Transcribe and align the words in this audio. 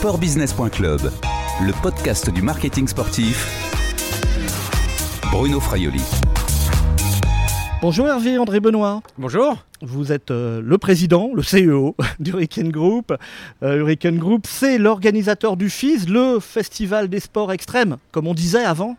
sportbusiness.club, 0.00 1.12
le 1.60 1.82
podcast 1.82 2.30
du 2.30 2.40
marketing 2.40 2.88
sportif. 2.88 3.46
Bruno 5.30 5.60
Fraioli. 5.60 6.00
Bonjour 7.82 8.08
Hervé 8.08 8.38
André 8.38 8.60
Benoît. 8.60 9.02
Bonjour. 9.18 9.58
Vous 9.82 10.10
êtes 10.10 10.30
euh, 10.30 10.62
le 10.64 10.78
président, 10.78 11.30
le 11.34 11.42
CEO 11.42 11.96
du 12.18 12.30
Hurricane 12.30 12.70
Group. 12.70 13.12
Euh, 13.62 13.80
Hurricane 13.80 14.16
Group, 14.16 14.46
c'est 14.48 14.78
l'organisateur 14.78 15.58
du 15.58 15.68
FIS, 15.68 16.06
le 16.08 16.40
festival 16.40 17.10
des 17.10 17.20
sports 17.20 17.52
extrêmes, 17.52 17.98
comme 18.10 18.26
on 18.26 18.32
disait 18.32 18.64
avant. 18.64 18.96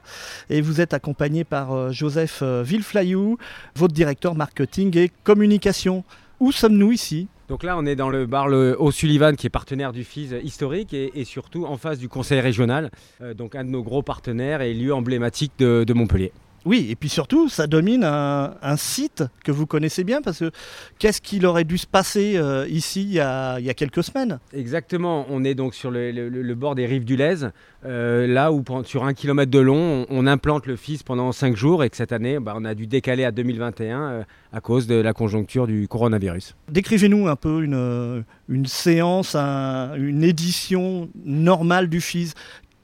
Et 0.51 0.61
vous 0.61 0.81
êtes 0.81 0.93
accompagné 0.93 1.43
par 1.43 1.71
euh, 1.71 1.91
Joseph 1.91 2.43
Villeflayou, 2.43 3.39
votre 3.75 3.95
directeur 3.95 4.35
marketing 4.35 4.95
et 4.99 5.11
communication. 5.23 6.03
Où 6.39 6.51
sommes-nous 6.51 6.91
ici? 6.91 7.27
Donc 7.51 7.63
là, 7.63 7.77
on 7.77 7.85
est 7.85 7.97
dans 7.97 8.09
le 8.09 8.25
bar 8.27 8.47
le 8.47 8.77
O'Sullivan, 8.79 9.35
qui 9.35 9.45
est 9.45 9.49
partenaire 9.49 9.91
du 9.91 10.05
FIS 10.05 10.29
historique 10.41 10.93
et, 10.93 11.25
surtout 11.25 11.65
en 11.65 11.75
face 11.75 11.99
du 11.99 12.07
conseil 12.07 12.39
régional, 12.39 12.91
donc 13.35 13.55
un 13.55 13.65
de 13.65 13.69
nos 13.69 13.83
gros 13.83 14.01
partenaires 14.01 14.61
et 14.61 14.73
lieu 14.73 14.93
emblématique 14.93 15.51
de 15.59 15.93
Montpellier. 15.93 16.31
Oui, 16.65 16.87
et 16.89 16.95
puis 16.95 17.09
surtout, 17.09 17.49
ça 17.49 17.65
domine 17.65 18.03
un, 18.03 18.77
site 18.77 19.23
que 19.43 19.51
vous 19.51 19.65
connaissez 19.65 20.03
bien, 20.03 20.21
parce 20.21 20.39
que 20.39 20.51
qu'est-ce 20.99 21.19
qu'il 21.19 21.45
aurait 21.45 21.63
dû 21.63 21.77
se 21.77 21.87
passer 21.87 22.33
euh, 22.35 22.67
ici 22.69 23.01
il 23.01 23.13
y, 23.13 23.19
a, 23.19 23.59
quelques 23.75 24.03
semaines? 24.03 24.39
Exactement, 24.53 25.25
on 25.29 25.43
est 25.43 25.55
donc 25.55 25.73
sur 25.73 25.89
le, 25.89 26.53
bord 26.53 26.75
des 26.75 26.85
rives 26.85 27.03
du 27.03 27.15
Lez, 27.15 27.47
euh, 27.85 28.27
là 28.27 28.51
où 28.51 28.63
sur 28.85 29.05
un 29.05 29.13
kilomètre 29.13 29.51
de 29.51 29.59
long, 29.59 30.05
on, 30.09 30.27
implante 30.27 30.67
le 30.67 30.75
FIS 30.75 30.99
pendant 31.03 31.31
cinq 31.31 31.55
jours, 31.55 31.83
et 31.83 31.89
que 31.89 31.97
cette 31.97 32.11
année, 32.11 32.39
bah, 32.39 32.53
on 32.55 32.63
a 32.63 32.75
dû 32.75 32.85
décaler 32.85 33.25
à 33.25 33.31
2021 33.31 34.01
euh, 34.01 34.23
à 34.53 34.61
cause 34.61 34.85
de 34.85 34.95
la 34.95 35.13
conjoncture 35.13 35.65
du 35.65 35.87
coronavirus. 35.87 36.55
Décrivez-nous 36.69 37.27
un 37.27 37.35
peu 37.35 37.63
une, 37.63 38.23
une 38.49 38.65
séance, 38.67 39.35
une 39.35 40.23
édition 40.23 41.09
normale 41.25 41.89
du 41.89 42.01
FIS. 42.01 42.33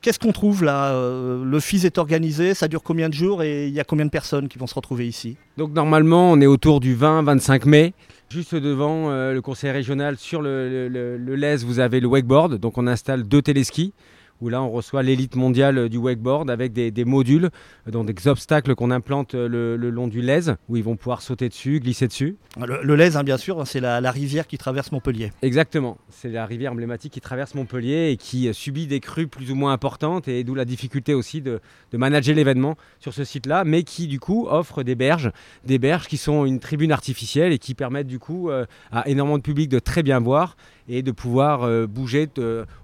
Qu'est-ce 0.08 0.20
qu'on 0.20 0.32
trouve 0.32 0.64
là 0.64 0.94
euh, 0.94 1.44
Le 1.44 1.60
FIS 1.60 1.86
est 1.86 1.98
organisé, 1.98 2.54
ça 2.54 2.70
dure 2.70 2.82
combien 2.82 3.10
de 3.10 3.14
jours 3.14 3.44
et 3.44 3.68
il 3.68 3.74
y 3.74 3.82
a 3.82 3.84
combien 3.84 4.06
de 4.06 4.10
personnes 4.10 4.48
qui 4.48 4.58
vont 4.58 4.66
se 4.66 4.74
retrouver 4.74 5.06
ici? 5.06 5.36
Donc 5.58 5.74
normalement 5.74 6.32
on 6.32 6.40
est 6.40 6.46
autour 6.46 6.80
du 6.80 6.96
20-25 6.96 7.68
mai. 7.68 7.94
Juste 8.30 8.56
devant 8.56 9.10
euh, 9.10 9.34
le 9.34 9.42
conseil 9.42 9.72
régional 9.72 10.16
sur 10.16 10.42
le, 10.42 10.88
le, 10.88 11.18
le, 11.18 11.56
vous 11.58 11.80
avez 11.80 12.00
le 12.00 12.08
wakeboard. 12.08 12.56
Donc 12.56 12.78
on 12.78 12.88
installe 12.88 13.24
deux 13.24 13.42
téléskis 13.42 13.92
où 14.42 14.50
là 14.50 14.62
on 14.62 14.70
reçoit 14.70 15.04
l'élite 15.04 15.36
mondiale 15.36 15.90
du 15.90 15.98
wakeboard 15.98 16.50
avec 16.50 16.74
des, 16.74 17.06
modules, 17.06 17.50
donc 17.90 18.12
des 18.12 18.28
obstacles 18.28 18.76
qu'on 18.76 18.92
implante 18.92 19.34
le, 19.34 19.76
long 19.76 20.08
du 20.08 20.22
Lez, 20.22 20.52
où 20.70 20.78
ils 20.78 20.84
vont 20.84 20.96
pouvoir 20.96 21.22
sauter 21.22 21.50
dessus, 21.50 21.80
glisser 21.80 22.08
dessus. 22.08 22.38
Le, 22.60 22.82
le 22.84 22.96
Lez, 22.96 23.16
hein, 23.16 23.24
bien 23.24 23.38
sûr, 23.38 23.66
c'est 23.66 23.80
la, 23.80 24.12
rivière 24.12 24.48
qui 24.48 24.58
traverse 24.58 24.92
Montpellier. 24.92 25.32
Exactement, 25.42 25.98
c'est 26.10 26.30
la 26.30 26.46
rivière 26.46 26.72
emblématique 26.72 27.14
qui 27.14 27.22
traverse 27.22 27.56
Montpellier 27.56 28.12
et 28.12 28.18
qui 28.18 28.54
subit 28.54 28.88
des 28.88 29.00
crues 29.00 29.28
plus 29.28 29.52
ou 29.52 29.56
moins 29.56 29.74
importantes, 29.74 30.28
et 30.28 30.44
d'où 30.44 30.56
la 30.56 30.66
difficulté 30.66 31.14
aussi 31.14 31.42
de, 31.42 31.60
manager 31.94 32.36
l'événement 32.36 32.78
sur 33.00 33.14
ce 33.14 33.24
site-là, 33.24 33.64
mais 33.64 33.84
qui 33.84 34.08
du 34.08 34.20
coup 34.20 34.48
offre 34.50 34.84
des 34.84 34.96
berges, 34.96 35.32
des 35.66 35.80
berges 35.80 36.08
qui 36.08 36.18
sont 36.18 36.46
une 36.46 36.60
tribune 36.60 36.92
artificielle 36.92 37.52
et 37.52 37.60
qui 37.60 37.74
permettent 37.74 38.08
du 38.08 38.20
coup 38.20 38.50
euh, 38.50 38.66
à 38.92 39.08
énormément 39.08 39.38
de 39.38 39.44
public 39.44 39.70
de 39.70 39.80
très 39.80 40.04
bien 40.04 40.20
voir 40.20 40.56
et 40.88 41.02
de 41.02 41.12
pouvoir 41.12 41.64
euh, 41.64 41.86
bouger 41.88 42.30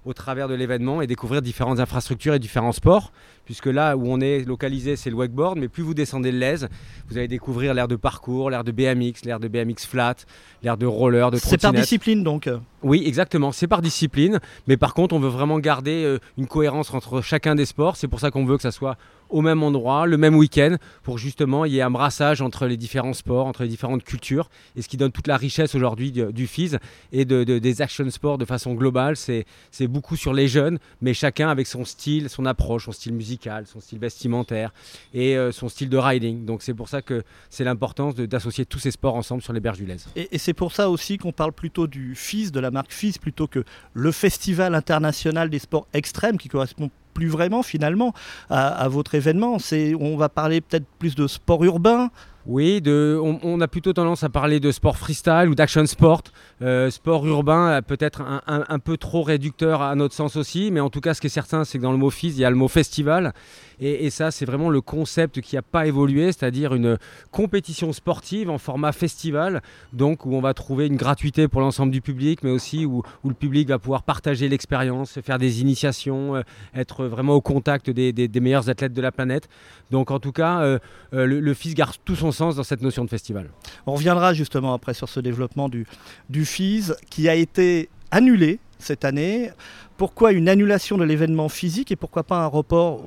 au 0.04 0.12
travers 0.12 0.48
de 0.48 0.54
l'événement 0.54 1.00
et 1.00 1.06
découvrir 1.06 1.42
différentes 1.42 1.80
infrastructures 1.80 2.34
et 2.34 2.38
différents 2.38 2.72
sports. 2.72 3.12
Puisque 3.44 3.66
là 3.66 3.96
où 3.96 4.06
on 4.06 4.20
est 4.20 4.44
localisé, 4.46 4.96
c'est 4.96 5.10
le 5.10 5.16
wakeboard, 5.16 5.58
mais 5.58 5.68
plus 5.68 5.82
vous 5.82 5.92
descendez 5.92 6.32
le 6.32 6.38
Lez, 6.38 6.66
vous 7.08 7.18
allez 7.18 7.28
découvrir 7.28 7.74
l'air 7.74 7.88
de 7.88 7.96
parcours, 7.96 8.50
l'air 8.50 8.64
de 8.64 8.72
BMX, 8.72 9.24
l'air 9.24 9.38
de 9.38 9.48
BMX 9.48 9.86
flat, 9.86 10.14
l'air 10.62 10.78
de 10.78 10.86
roller, 10.86 11.30
de 11.30 11.36
C'est 11.36 11.60
par 11.60 11.72
discipline 11.72 12.24
donc 12.24 12.48
Oui, 12.84 13.02
exactement, 13.06 13.50
c'est 13.50 13.66
par 13.66 13.80
discipline, 13.80 14.40
mais 14.66 14.76
par 14.76 14.92
contre, 14.92 15.14
on 15.14 15.18
veut 15.18 15.30
vraiment 15.30 15.58
garder 15.58 16.04
euh, 16.04 16.18
une 16.36 16.46
cohérence 16.46 16.92
entre 16.92 17.22
chacun 17.22 17.54
des 17.54 17.64
sports. 17.64 17.96
C'est 17.96 18.08
pour 18.08 18.20
ça 18.20 18.30
qu'on 18.30 18.44
veut 18.44 18.56
que 18.56 18.62
ça 18.62 18.72
soit 18.72 18.98
au 19.30 19.40
même 19.40 19.62
endroit, 19.62 20.06
le 20.06 20.16
même 20.16 20.36
week-end, 20.36 20.76
pour 21.02 21.18
justement 21.18 21.64
y 21.64 21.78
ait 21.78 21.82
un 21.82 21.90
brassage 21.90 22.40
entre 22.40 22.66
les 22.66 22.76
différents 22.76 23.14
sports, 23.14 23.46
entre 23.46 23.62
les 23.62 23.68
différentes 23.68 24.04
cultures, 24.04 24.50
et 24.76 24.82
ce 24.82 24.88
qui 24.88 24.96
donne 24.96 25.12
toute 25.12 25.26
la 25.26 25.36
richesse 25.36 25.74
aujourd'hui 25.74 26.12
du, 26.12 26.46
FIS 26.46 26.76
et 27.10 27.24
de, 27.24 27.42
des 27.42 27.82
action 27.82 28.08
sports 28.10 28.38
de 28.38 28.44
façon 28.44 28.74
globale. 28.74 29.16
C'est 29.16 29.86
beaucoup 29.88 30.16
sur 30.16 30.34
les 30.34 30.46
jeunes, 30.46 30.78
mais 31.00 31.14
chacun 31.14 31.48
avec 31.48 31.66
son 31.66 31.84
style, 31.84 32.28
son 32.28 32.46
approche, 32.46 32.84
son 32.84 32.92
style 32.92 33.14
musical, 33.14 33.66
son 33.66 33.80
style 33.80 33.98
vestimentaire 33.98 34.72
et 35.12 35.36
euh, 35.36 35.52
son 35.52 35.68
style 35.68 35.88
de 35.88 35.96
riding. 35.96 36.44
Donc 36.44 36.62
c'est 36.62 36.74
pour 36.74 36.88
ça 36.88 37.02
que 37.02 37.24
c'est 37.50 37.64
l'importance 37.64 38.14
d'associer 38.14 38.66
tous 38.66 38.78
ces 38.78 38.90
sports 38.90 39.14
ensemble 39.14 39.42
sur 39.42 39.52
les 39.52 39.60
berges 39.60 39.78
du 39.78 39.86
Lez. 39.86 39.96
Et, 40.16 40.28
et 40.32 40.38
c'est 40.38 40.54
pour 40.54 40.72
ça 40.72 40.90
aussi 40.90 41.18
qu'on 41.18 41.32
parle 41.32 41.52
plutôt 41.52 41.86
du 41.86 42.14
FIS, 42.14 42.50
de 42.50 42.60
la 42.60 42.70
marque 42.74 42.92
FIS, 42.92 43.14
plutôt 43.18 43.46
que 43.46 43.64
le 43.94 44.12
Festival 44.12 44.74
international 44.74 45.48
des 45.48 45.58
sports 45.58 45.86
extrêmes 45.94 46.36
qui 46.36 46.48
correspond 46.48 46.90
plus 47.14 47.28
vraiment 47.28 47.62
finalement 47.62 48.12
à, 48.50 48.86
votre 48.88 49.14
événement. 49.14 49.56
On 50.00 50.16
va 50.16 50.28
parler 50.28 50.60
peut-être 50.60 50.86
plus 50.98 51.14
de 51.14 51.26
sport 51.26 51.64
urbain. 51.64 52.10
Oui, 52.46 52.82
on, 52.86 53.60
a 53.62 53.68
plutôt 53.68 53.94
tendance 53.94 54.22
à 54.22 54.28
parler 54.28 54.60
de 54.60 54.70
sport 54.70 54.98
freestyle 54.98 55.48
ou 55.48 55.54
d'action 55.54 55.86
sport. 55.86 56.22
Euh, 56.60 56.90
sport 56.90 57.26
urbain, 57.26 57.68
euh, 57.68 57.80
peut-être 57.80 58.20
un, 58.46 58.78
peu 58.78 58.98
trop 58.98 59.22
réducteur 59.22 59.80
à 59.80 59.94
notre 59.94 60.14
sens 60.14 60.36
aussi, 60.36 60.70
mais 60.70 60.80
en 60.80 60.90
tout 60.90 61.00
cas, 61.00 61.14
ce 61.14 61.22
qui 61.22 61.28
est 61.28 61.30
certain, 61.30 61.64
c'est 61.64 61.78
que 61.78 61.82
dans 61.82 61.92
le 61.92 61.96
mot 61.96 62.10
FIS, 62.10 62.28
il 62.28 62.40
y 62.40 62.44
a 62.44 62.50
le 62.50 62.56
mot 62.56 62.68
festival. 62.68 63.32
Et, 63.80 64.10
ça, 64.10 64.30
c'est 64.30 64.44
vraiment 64.44 64.70
le 64.70 64.80
concept 64.80 65.40
qui 65.40 65.56
n'a 65.56 65.62
pas 65.62 65.86
évolué, 65.86 66.26
c'est-à-dire 66.26 66.74
une 66.74 66.98
compétition 67.30 67.92
sportive 67.92 68.50
en 68.50 68.58
format 68.58 68.92
festival, 68.92 69.62
donc 69.92 70.26
où 70.26 70.34
on 70.34 70.40
va 70.40 70.54
trouver 70.54 70.86
une 70.86 70.96
gratuité 70.96 71.48
pour 71.48 71.60
l'ensemble 71.60 71.90
du 71.90 72.00
public, 72.00 72.40
mais 72.42 72.50
aussi 72.50 72.86
où, 72.86 73.02
le 73.24 73.34
public 73.34 73.68
va 73.68 73.78
pouvoir 73.78 74.02
partager 74.02 74.48
l'expérience, 74.48 75.18
faire 75.20 75.38
des 75.38 75.60
initiations, 75.60 76.36
euh, 76.36 76.42
être 76.74 77.06
vraiment 77.06 77.34
au 77.34 77.40
contact 77.40 77.90
des, 77.90 78.40
meilleurs 78.40 78.68
athlètes 78.68 78.92
de 78.92 79.02
la 79.02 79.10
planète. 79.10 79.48
Donc 79.90 80.10
en 80.10 80.20
tout 80.20 80.32
cas, 80.32 80.60
euh, 80.60 80.78
le, 81.12 81.54
FIS 81.54 81.74
garde 81.74 81.96
tout 82.04 82.16
son 82.16 82.32
sens 82.34 82.56
dans 82.56 82.64
cette 82.64 82.82
notion 82.82 83.04
de 83.04 83.10
festival. 83.10 83.48
On 83.86 83.94
reviendra 83.94 84.34
justement 84.34 84.74
après 84.74 84.94
sur 84.94 85.08
ce 85.08 85.20
développement 85.20 85.68
du, 85.68 85.86
du 86.28 86.44
FIS 86.44 86.92
qui 87.10 87.28
a 87.28 87.34
été 87.34 87.88
annulé 88.10 88.58
cette 88.78 89.04
année. 89.04 89.50
Pourquoi 89.96 90.32
une 90.32 90.48
annulation 90.48 90.98
de 90.98 91.04
l'événement 91.04 91.48
physique 91.48 91.92
et 91.92 91.96
pourquoi 91.96 92.24
pas 92.24 92.38
un 92.38 92.46
report? 92.46 93.00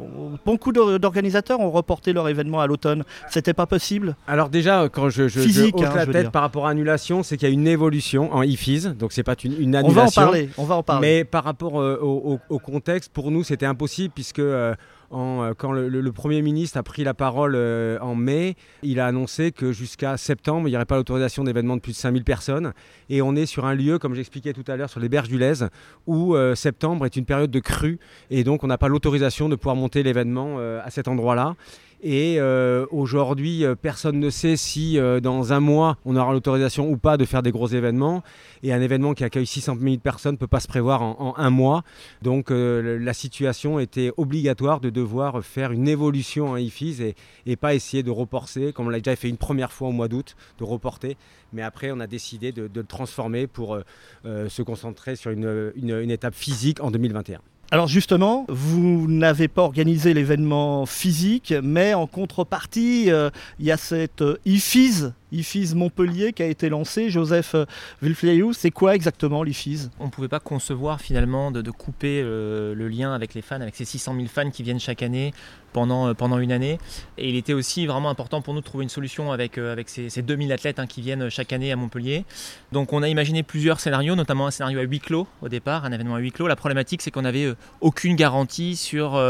Beaucoup 0.46 0.72
d'organisateurs 0.72 1.60
ont 1.60 1.70
reporté 1.70 2.14
leur 2.14 2.30
événement 2.30 2.62
à 2.62 2.68
l'automne. 2.68 3.04
C'était 3.30 3.54
pas 3.54 3.66
possible? 3.66 4.16
Alors 4.26 4.48
déjà, 4.48 4.88
quand 4.88 5.10
je, 5.10 5.28
je, 5.28 5.42
Physique, 5.42 5.82
hein, 5.82 5.92
la 5.94 6.06
tête 6.06 6.30
par 6.30 6.44
rapport 6.44 6.66
à 6.66 6.70
annulation, 6.70 7.24
c'est 7.24 7.36
qu'il 7.36 7.48
y 7.48 7.52
a 7.52 7.54
une 7.54 7.68
évolution 7.68 8.34
en 8.34 8.42
IFIS, 8.42 8.94
donc 8.98 9.12
c'est 9.12 9.24
pas 9.24 9.36
une, 9.44 9.62
une, 9.62 9.76
annulation. 9.76 10.22
On 10.22 10.26
va 10.26 10.30
en 10.30 10.32
parler. 10.32 10.50
On 10.58 10.64
va 10.64 10.76
en 10.76 10.84
parler. 10.84 11.08
Mais 11.08 11.24
par 11.26 11.44
rapport 11.44 11.82
euh, 11.82 12.00
au, 12.02 12.59
contexte, 12.59 13.12
pour 13.12 13.32
nous, 13.32 13.44
c'était 13.44 13.66
impossible 13.66 14.14
puisque 14.14 14.40
euh, 14.40 14.74
euh, 15.12 15.53
quand 15.57 15.72
le, 15.72 16.12
Premier 16.12 16.41
ministre 16.41 16.78
a 16.78 16.84
pris 16.84 17.03
la 17.03 17.13
parole 17.13 17.53
euh, 17.56 18.00
en 18.00 18.16
mai, 18.16 18.56
il 18.81 19.00
a 19.00 19.07
annoncé 19.07 19.51
que 19.51 19.72
jusqu'à 19.72 20.18
septembre, 20.18 20.68
il 20.68 20.72
n'y 20.72 20.75
aurait 20.75 20.85
pas 20.85 20.97
l'autorisation 20.97 21.44
d'événements 21.44 21.75
de 21.75 21.81
plus 21.81 21.91
de 21.94 21.97
5000 21.97 22.23
personnes. 22.23 22.73
Et 23.09 23.22
on 23.22 23.35
est 23.35 23.46
sur 23.46 23.66
un 23.66 23.75
lieu, 23.75 24.00
comme 24.00 24.16
j'expliquais 24.16 24.53
tout 24.53 24.63
à 24.67 24.75
l'heure, 24.75 24.90
sur 24.90 25.00
les 25.00 25.09
berges 25.09 25.29
du 25.29 25.38
Lez, 25.38 25.66
où 26.07 26.35
euh, 26.35 26.56
septembre 26.56 27.06
est 27.06 27.16
une 27.16 27.25
période 27.25 27.51
de 27.51 27.59
crue. 27.59 28.00
Et 28.29 28.44
donc, 28.44 28.63
on 28.63 28.67
n'a 28.67 28.78
pas 28.78 28.88
l'autorisation 28.88 29.50
de 29.50 29.56
pouvoir 29.56 29.75
monter 29.75 30.03
l'événement 30.03 30.57
à 30.59 30.90
cet 30.90 31.07
endroit-là. 31.07 31.56
Et 32.02 32.35
euh, 32.40 32.85
aujourd'hui, 32.91 33.66
euh, 33.66 33.74
personne 33.74 34.19
ne 34.19 34.30
sait 34.30 34.56
si 34.56 35.00
euh, 35.00 35.19
dans 35.19 35.52
un 35.52 35.59
mois, 35.59 35.97
on 36.06 36.16
aura 36.16 36.31
l'autorisation 36.31 36.88
ou 36.90 36.97
pas 36.97 37.18
de 37.18 37.25
faire 37.25 37.41
des 37.41 37.52
gros 37.52 37.68
événements. 37.68 38.24
Et 38.62 38.72
un 38.72 38.81
événement 38.81 39.16
qui 39.16 39.24
accueille 39.24 39.47
600 39.47 39.78
000 39.81 39.97
personnes 39.97 40.34
ne 40.34 40.38
peut 40.38 40.46
pas 40.46 40.59
se 40.59 40.68
prévoir 40.68 41.02
en, 41.02 41.34
un 41.38 41.50
mois. 41.50 41.84
Donc 42.22 42.50
la 42.50 43.13
situation 43.13 43.80
était 43.80 44.12
obligatoire 44.18 44.80
de 44.80 44.90
devoir 44.90 45.44
faire 45.44 45.72
une 45.72 45.88
évolution 45.88 46.50
en 46.50 46.58
IFIS 46.58 47.13
et, 47.46 47.56
pas 47.56 47.74
essayer 47.74 48.03
de 48.03 48.12
reporter, 48.12 48.72
comme 48.72 48.88
on 48.88 48.90
l'a 48.90 49.00
déjà 49.00 49.16
fait 49.16 49.29
une 49.29 49.38
première 49.38 49.72
fois 49.72 49.88
au 49.88 49.91
mois 49.91 50.08
d'août, 50.08 50.35
de 50.59 50.64
reporter. 50.64 51.18
Mais 51.53 51.62
après, 51.62 51.91
on 51.91 52.00
a 52.00 52.08
décidé 52.08 52.52
de, 52.52 52.69
le 52.74 52.84
transformer 52.84 53.47
pour 53.47 53.79
se 54.23 54.61
concentrer 54.61 55.16
sur 55.16 55.32
une 55.32 56.11
étape 56.11 56.35
physique 56.35 56.79
en 56.82 56.91
2021. 56.91 57.41
Alors 57.69 57.87
justement, 57.87 58.46
vous 58.47 59.08
n'avez 59.09 59.49
pas 59.49 59.61
organisé 59.64 60.14
l'événement 60.14 60.85
physique, 60.85 61.53
mais 61.61 61.93
en 61.93 62.08
contrepartie, 62.08 63.11
euh, 63.11 63.29
il 63.59 63.66
y 63.66 63.72
a 63.72 63.78
cette 63.78 64.22
euh, 64.22 64.40
IFIS 64.46 65.11
IFIS 65.32 65.76
Montpellier 65.76 66.32
qui 66.34 66.44
a 66.44 66.46
été 66.46 66.70
lancé. 66.70 67.09
Joseph 67.09 67.56
euh, 67.56 67.66
Villeflayou, 68.02 68.53
c'est 68.53 68.72
quoi 68.72 68.96
exactement 68.96 69.44
l'IFIS? 69.44 69.90
On 70.00 70.06
ne 70.06 70.09
pouvait 70.09 70.28
pas 70.28 70.40
concevoir 70.40 71.02
finalement 71.02 71.52
de, 71.52 71.70
couper 71.72 72.22
euh, 72.24 72.74
le 72.74 72.88
lien 72.88 73.14
avec 73.14 73.34
les 73.34 73.41
fans, 73.41 73.59
avec 73.59 73.76
ces 73.76 73.85
600 73.85 74.16
000 74.16 74.28
fans 74.28 74.50
qui 74.50 74.64
viennent 74.64 74.79
chaque 74.79 75.03
année 75.03 75.34
pendant, 75.74 76.08
euh, 76.08 76.14
pendant 76.14 76.40
une 76.40 76.52
année. 76.52 76.79
Et 77.18 77.29
il 77.29 77.35
était 77.35 77.53
aussi 77.53 77.85
vraiment 77.85 78.09
important 78.09 78.41
pour 78.41 78.53
nous 78.53 78.62
de 78.62 78.66
trouver 78.66 78.84
une 78.84 78.90
solution 78.90 79.32
avec, 79.32 79.58
avec 79.58 79.90
ces, 79.90 80.09
ces 80.09 80.22
2000 80.22 80.52
athlètes 80.53 80.79
hein, 80.79 80.88
qui 80.88 81.02
viennent 81.02 81.30
chaque 81.30 81.52
année 81.52 81.72
à 81.72 81.76
Montpellier. 81.76 82.23
Donc 82.72 82.94
on 82.94 83.03
a 83.03 83.09
imaginé 83.09 83.44
plusieurs 83.44 83.82
scénarios, 83.82 84.16
notamment 84.16 84.47
un 84.47 84.52
scénario 84.52 84.80
à 84.80 84.84
huis 84.84 85.00
clos 85.00 85.28
au 85.41 85.50
départ, 85.50 85.84
un 85.84 85.91
événement 85.91 86.16
à 86.16 86.20
huis 86.20 86.32
clos. 86.32 86.47
La 86.47 86.56
problématique 86.56 87.02
c'est 87.02 87.12
qu'on 87.12 87.23
n'avait 87.23 87.53
aucune 87.82 88.16
garantie 88.16 88.76
sur 88.76 89.22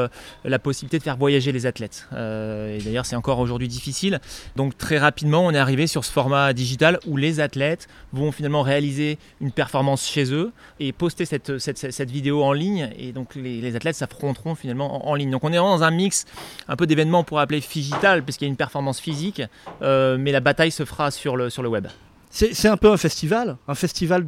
la 0.43 0.59
possibilité 0.59 0.99
de 0.99 1.03
faire 1.03 1.17
voyager 1.17 1.51
les 1.51 1.65
athlètes. 1.65 2.07
et 2.13 2.79
d'ailleurs 2.83 3.05
c'est 3.05 3.15
encore 3.15 3.39
aujourd'hui 3.39 3.67
difficile. 3.67 4.19
Donc 4.55 4.77
très 4.77 4.97
rapidement 4.97 5.45
on 5.45 5.51
est 5.51 5.57
arrivé 5.57 5.86
sur 5.87 6.05
ce 6.05 6.11
format 6.11 6.53
digital 6.53 6.99
où 7.07 7.17
les 7.17 7.39
athlètes 7.39 7.87
vont 8.13 8.31
finalement 8.31 8.61
réaliser 8.61 9.17
une 9.41 9.51
performance 9.51 10.05
chez 10.05 10.33
eux 10.33 10.51
et 10.79 10.91
poster 10.91 11.25
cette, 11.25 11.57
cette, 11.57 12.11
vidéo 12.11 12.43
en 12.43 12.53
ligne. 12.53 12.89
Et 12.97 13.11
donc 13.11 13.35
les, 13.35 13.75
athlètes 13.75 13.95
s'affronteront 13.95 14.55
finalement 14.55 15.07
en, 15.07 15.15
ligne. 15.15 15.31
Donc 15.31 15.43
on 15.43 15.51
est 15.51 15.57
vraiment 15.57 15.77
dans 15.77 15.83
un 15.83 15.91
mix 15.91 16.25
un 16.67 16.75
peu 16.75 16.87
d'événements, 16.87 17.23
pourrait 17.23 17.43
appeler 17.43 17.61
digital, 17.61 18.23
puisqu'il 18.23 18.45
y 18.45 18.47
a 18.47 18.49
une 18.49 18.57
performance 18.57 18.99
physique, 18.99 19.41
euh, 19.81 20.17
mais 20.19 20.31
la 20.31 20.39
bataille 20.39 20.71
se 20.71 20.85
fera 20.85 21.11
sur 21.11 21.37
le, 21.37 21.49
sur 21.49 21.63
le 21.63 21.69
web. 21.69 21.87
C'est 22.29 22.67
un 22.67 22.77
peu 22.77 22.91
un 22.91 22.97
festival, 22.97 23.57
un 23.67 23.73
festival 23.73 24.23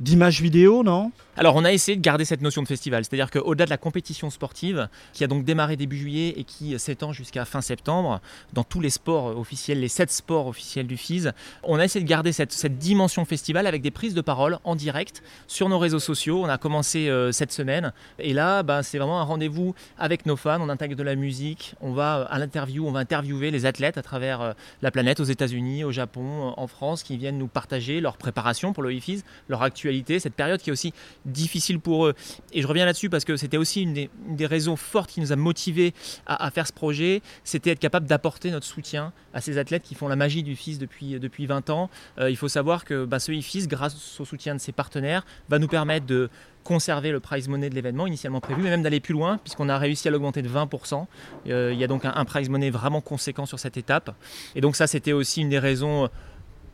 d'images 0.00 0.40
vidéo, 0.40 0.82
non? 0.82 1.10
Alors 1.38 1.54
on 1.54 1.64
a 1.64 1.72
essayé 1.72 1.96
de 1.96 2.02
garder 2.02 2.24
cette 2.24 2.40
notion 2.40 2.62
de 2.62 2.66
festival, 2.68 3.04
c'est-à-dire 3.04 3.30
qu'au-delà 3.30 3.66
de 3.66 3.70
la 3.70 3.76
compétition 3.76 4.30
sportive, 4.30 4.88
qui 5.12 5.22
a 5.22 5.26
donc 5.26 5.44
démarré 5.44 5.76
début 5.76 5.98
juillet 5.98 6.34
et 6.36 6.44
qui 6.44 6.78
s'étend 6.78 7.12
jusqu'à 7.12 7.44
fin 7.44 7.60
septembre, 7.60 8.20
dans 8.54 8.64
tous 8.64 8.80
les 8.80 8.88
sports 8.88 9.36
officiels, 9.36 9.80
les 9.80 9.88
sept 9.88 10.10
sports 10.10 10.46
officiels 10.46 10.86
du 10.86 10.96
FIS, 10.96 11.28
on 11.62 11.78
a 11.78 11.84
essayé 11.84 12.02
de 12.02 12.08
garder 12.08 12.32
cette, 12.32 12.78
dimension 12.78 13.24
festival 13.24 13.66
avec 13.66 13.82
des 13.82 13.90
prises 13.90 14.14
de 14.14 14.20
parole 14.20 14.58
en 14.64 14.76
direct 14.76 15.22
sur 15.46 15.68
nos 15.68 15.78
réseaux 15.78 15.98
sociaux. 15.98 16.42
On 16.42 16.48
a 16.48 16.58
commencé 16.58 17.08
euh, 17.08 17.32
cette 17.32 17.52
semaine. 17.52 17.92
Et 18.18 18.32
là 18.32 18.62
ben, 18.62 18.82
c'est 18.82 18.98
vraiment 18.98 19.20
un 19.20 19.24
rendez-vous 19.24 19.74
avec 19.98 20.26
nos 20.26 20.36
fans, 20.36 20.60
on 20.60 20.68
intègre 20.68 20.96
de 20.96 21.02
la 21.02 21.16
musique, 21.16 21.74
on 21.80 21.92
va 21.92 22.22
à 22.30 22.38
l'interview, 22.38 22.86
on 22.86 22.92
va 22.92 23.00
interviewer 23.00 23.50
les 23.50 23.66
athlètes 23.66 23.98
à 23.98 24.02
travers 24.02 24.40
euh, 24.40 24.52
la 24.82 24.90
planète, 24.90 25.20
aux 25.20 25.24
États-Unis, 25.24 25.84
au 25.84 25.92
Japon, 25.92 26.54
en 26.56 26.66
France, 26.66 27.02
qui 27.02 27.16
viennent 27.16 27.38
nous 27.38 27.46
partager 27.46 28.00
leur 28.00 28.16
préparation 28.16 28.72
pour 28.72 28.82
le 28.82 28.92
IFIS, 28.92 29.22
leur 29.48 29.62
actualité, 29.62 29.85
cette 30.18 30.34
période 30.34 30.60
qui 30.60 30.70
est 30.70 30.72
aussi 30.72 30.92
difficile 31.24 31.80
pour 31.80 32.06
eux. 32.06 32.14
Et 32.52 32.62
je 32.62 32.66
reviens 32.66 32.84
là-dessus 32.84 33.10
parce 33.10 33.24
que 33.24 33.36
c'était 33.36 33.56
aussi 33.56 33.82
une 33.82 33.94
des, 33.94 34.46
raisons 34.46 34.76
fortes 34.76 35.10
qui 35.10 35.20
nous 35.20 35.32
a 35.32 35.36
motivés 35.36 35.92
à, 36.26 36.50
faire 36.50 36.66
ce 36.66 36.72
projet, 36.72 37.22
c'était 37.44 37.70
être 37.70 37.80
capable 37.80 38.06
d'apporter 38.06 38.50
notre 38.50 38.66
soutien 38.66 39.12
à 39.34 39.40
ces 39.40 39.58
athlètes 39.58 39.82
qui 39.82 39.94
font 39.94 40.08
la 40.08 40.16
magie 40.16 40.42
du 40.42 40.54
FIS 40.54 40.78
depuis, 40.78 41.18
depuis 41.18 41.46
20 41.46 41.70
ans. 41.70 41.90
Euh, 42.18 42.30
il 42.30 42.36
faut 42.36 42.48
savoir 42.48 42.84
que 42.84 43.04
bah, 43.04 43.18
ce 43.18 43.32
IFIS, 43.32 43.66
grâce 43.66 44.20
au 44.20 44.24
soutien 44.24 44.54
de 44.54 44.60
ses 44.60 44.72
partenaires, 44.72 45.26
va 45.48 45.58
nous 45.58 45.68
permettre 45.68 46.06
de 46.06 46.30
conserver 46.66 47.12
le 47.12 47.20
prize 47.20 47.48
money 47.48 47.70
de 47.70 47.74
l'événement 47.74 48.06
initialement 48.06 48.40
prévu, 48.40 48.62
mais 48.62 48.70
même 48.70 48.82
d'aller 48.82 48.98
plus 48.98 49.14
loin, 49.14 49.38
puisqu'on 49.38 49.68
a 49.68 49.78
réussi 49.78 50.08
à 50.08 50.10
l'augmenter 50.10 50.42
de 50.42 50.48
20%. 50.48 51.06
Euh, 51.48 51.70
il 51.72 51.78
y 51.78 51.84
a 51.84 51.86
donc 51.86 52.04
un, 52.04 52.12
un 52.14 52.24
prize 52.24 52.48
money 52.48 52.70
vraiment 52.70 53.00
conséquent 53.00 53.46
sur 53.46 53.60
cette 53.60 53.76
étape. 53.76 54.14
Et 54.56 54.60
donc 54.60 54.74
ça, 54.74 54.86
c'était 54.86 55.12
aussi 55.12 55.42
une 55.42 55.48
des 55.48 55.60
raisons 55.60 56.08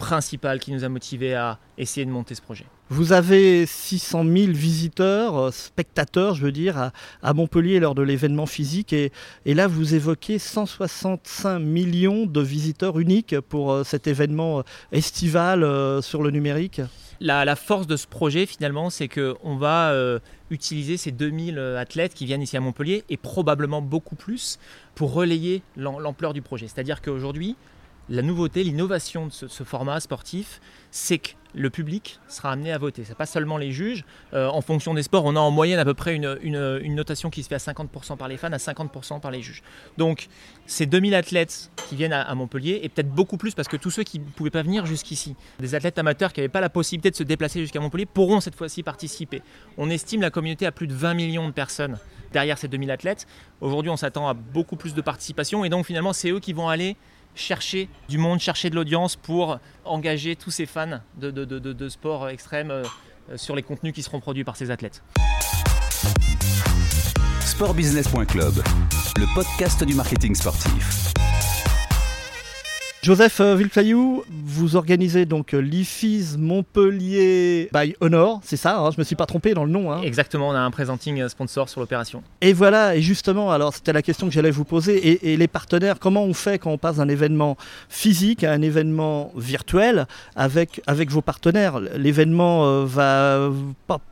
principales 0.03 0.59
qui 0.59 0.73
nous 0.73 0.83
a 0.83 0.89
motivés 0.89 1.35
à 1.35 1.61
essayer 1.79 2.05
de 2.05 2.11
monter 2.11 2.35
ce 2.35 2.43
projet. 2.43 2.67
Vous 2.89 3.13
avez 3.13 3.67
600 3.67 4.25
000 4.25 4.53
visiteurs, 4.53 5.39
euh, 5.39 5.51
spectateurs, 5.53 6.35
je 6.35 6.43
veux 6.43 6.51
dire, 6.51 6.91
à, 7.23 7.33
Montpellier 7.35 7.79
lors 7.79 7.95
de 7.95 8.03
l'événement 8.03 8.47
physique. 8.47 8.93
Et, 8.93 9.13
là, 9.47 9.69
vous 9.69 9.95
évoquez 9.95 10.41
165 10.41 11.61
millions 11.61 12.27
de 12.27 12.41
visiteurs 12.41 12.99
uniques 12.99 13.39
pour 13.39 13.71
euh, 13.71 13.85
cet 13.85 14.09
événement 14.09 14.59
euh, 14.59 14.63
estival 14.91 15.61
sur 16.03 16.25
le 16.25 16.31
numérique. 16.31 16.81
La, 17.21 17.55
force 17.55 17.87
de 17.87 17.97
ce 17.97 18.09
projet, 18.09 18.45
finalement, 18.45 18.91
c'est 18.91 19.07
qu'on 19.07 19.57
va 19.57 19.95
utiliser 20.51 20.97
ces 20.97 21.13
2000 21.13 21.57
athlètes 21.79 22.15
qui 22.15 22.27
viennent 22.27 22.43
ici 22.43 22.57
à 22.57 22.61
Montpellier 22.61 23.05
et 23.09 23.17
probablement 23.17 23.81
beaucoup 23.81 24.17
plus 24.17 24.59
pour 24.97 25.13
relayer 25.13 25.63
l'ampleur 25.77 26.33
du 26.33 26.43
projet. 26.43 26.67
C'est-à-dire 26.67 27.01
qu'aujourd'hui, 27.01 27.55
la 28.09 28.23
nouveauté, 28.23 28.65
l'innovation 28.65 29.27
de 29.27 29.33
ce, 29.33 29.65
format 29.65 30.01
sportif, 30.01 30.61
c'est 30.91 31.19
que 31.19 31.31
le 31.55 31.71
public 31.71 32.19
sera 32.29 32.53
amené 32.53 32.73
à 32.73 32.79
voter. 32.79 33.05
Ce 33.05 33.11
n'est 33.11 33.15
pas 33.15 33.27
seulement 33.27 33.59
les 33.59 33.73
juges. 33.73 34.05
Euh, 34.33 34.49
en 34.49 34.61
fonction 34.63 34.95
des 34.95 35.03
sports, 35.03 35.25
on 35.25 35.37
a 35.37 35.41
en 35.41 35.51
moyenne 35.51 35.79
à 35.79 35.85
peu 35.85 35.95
près 35.95 36.17
une, 36.17 36.95
notation 36.95 37.31
qui 37.31 37.43
se 37.43 37.49
fait 37.49 37.55
à 37.55 37.59
50% 37.59 38.17
par 38.17 38.29
les 38.29 38.37
fans, 38.37 38.53
à 38.53 38.57
50% 38.57 39.21
par 39.21 39.31
les 39.31 39.43
juges. 39.43 39.63
Donc, 39.99 40.29
ces 40.67 40.87
2000 40.87 41.15
athlètes 41.15 41.71
qui 41.89 41.97
viennent 41.97 42.13
à, 42.13 42.35
Montpellier, 42.35 42.81
et 42.83 42.89
peut-être 42.89 43.11
beaucoup 43.11 43.37
plus 43.37 43.55
parce 43.55 43.69
que 43.69 43.77
tous 43.77 43.91
ceux 43.91 44.03
qui 44.03 44.19
ne 44.19 44.25
pouvaient 44.25 44.51
pas 44.51 44.63
venir 44.63 44.87
jusqu'ici, 44.87 45.37
des 45.61 45.75
athlètes 45.75 45.99
amateurs 45.99 46.33
qui 46.33 46.41
n'avaient 46.41 46.49
pas 46.49 46.61
la 46.61 46.71
possibilité 46.71 47.11
de 47.11 47.17
se 47.17 47.23
déplacer 47.23 47.61
jusqu'à 47.61 47.81
Montpellier, 47.81 48.07
pourront 48.07 48.41
cette 48.41 48.57
fois-ci 48.57 48.83
participer. 48.83 49.43
On 49.77 49.91
estime 49.91 50.23
la 50.23 50.31
communauté 50.31 50.67
à 50.67 50.73
plus 50.73 50.87
de 50.87 50.95
20 50.95 51.15
millions 51.15 51.47
de 51.47 51.53
personnes 51.53 51.99
derrière 52.33 52.59
ces 52.59 52.69
2000 52.69 52.91
athlètes. 52.91 53.27
Aujourd'hui, 53.61 53.91
on 53.91 53.97
s'attend 53.97 54.29
à 54.29 54.35
beaucoup 54.35 54.77
plus 54.77 54.95
de 54.95 55.01
participation, 55.03 55.65
et 55.65 55.69
donc 55.69 55.87
finalement, 55.87 56.13
c'est 56.13 56.31
eux 56.31 56.41
qui 56.41 56.53
vont 56.53 56.69
aller 56.69 56.97
chercher 57.34 57.88
du 58.08 58.19
monde, 58.19 58.40
chercher 58.40 58.70
de 58.70 58.75
l'audience 58.75 59.17
pour 59.17 59.58
engager 59.84 60.37
tous 60.37 60.50
ces 60.50 60.67
fans 60.67 61.00
de, 61.17 61.31
de, 61.31 61.88
sport 61.88 62.29
extrême 62.29 62.70
euh, 62.70 62.84
sur 63.37 63.56
les 63.56 63.62
contenus 63.62 63.93
qui 63.93 64.02
seront 64.02 64.20
produits 64.20 64.44
par 64.44 64.56
ces 64.56 64.70
athlètes. 64.70 65.02
Sportbusiness.club, 67.40 68.55
le 69.17 69.34
podcast 69.34 69.84
du 69.84 69.94
marketing 69.94 70.34
sportif. 70.34 71.12
Joseph 73.03 73.41
euh, 73.41 73.57
Villefayou, 73.57 74.23
vous 74.31 74.77
organisez 74.77 75.27
donc 75.27 75.55
euh, 75.55 75.59
l'IFIS 75.59 76.37
Montpellier 76.39 77.69
by 77.75 77.97
Honor, 78.01 78.39
c'est 78.45 78.57
ça, 78.57 78.79
hein, 78.79 78.93
je 78.93 78.99
me 79.01 79.03
suis 79.03 79.17
pas 79.17 79.27
trompé 79.27 79.55
dans 79.55 79.65
le 79.65 79.73
nom. 79.73 79.91
Hein. 79.91 80.03
Exactement, 80.03 80.51
on 80.51 80.53
a 80.53 80.61
un 80.61 80.71
presenting 80.71 81.21
euh, 81.21 81.29
sponsor 81.29 81.69
sur 81.69 81.81
l'opération. 81.81 82.23
Et 82.43 82.53
voilà, 82.53 82.95
et 82.95 83.03
justement, 83.03 83.51
alors 83.51 83.75
c'était 83.75 83.93
la 83.93 84.03
question 84.03 84.29
que 84.29 84.33
j'allais 84.33 84.53
vous 84.53 84.63
poser, 84.63 85.21
et, 85.25 85.37
les 85.37 85.49
partenaires, 85.49 85.99
comment 85.99 86.23
on 86.23 86.33
fait 86.33 86.61
quand 86.61 86.71
on 86.71 86.79
passe 86.79 86.99
d'un 86.99 87.09
événement 87.09 87.57
physique 87.89 88.45
à 88.45 88.53
un 88.53 88.63
événement 88.63 89.33
virtuel 89.35 90.07
avec, 90.37 90.81
avec 90.87 91.11
vos 91.11 91.23
partenaires? 91.23 91.81
L'événement 91.81 92.85
va 92.85 93.51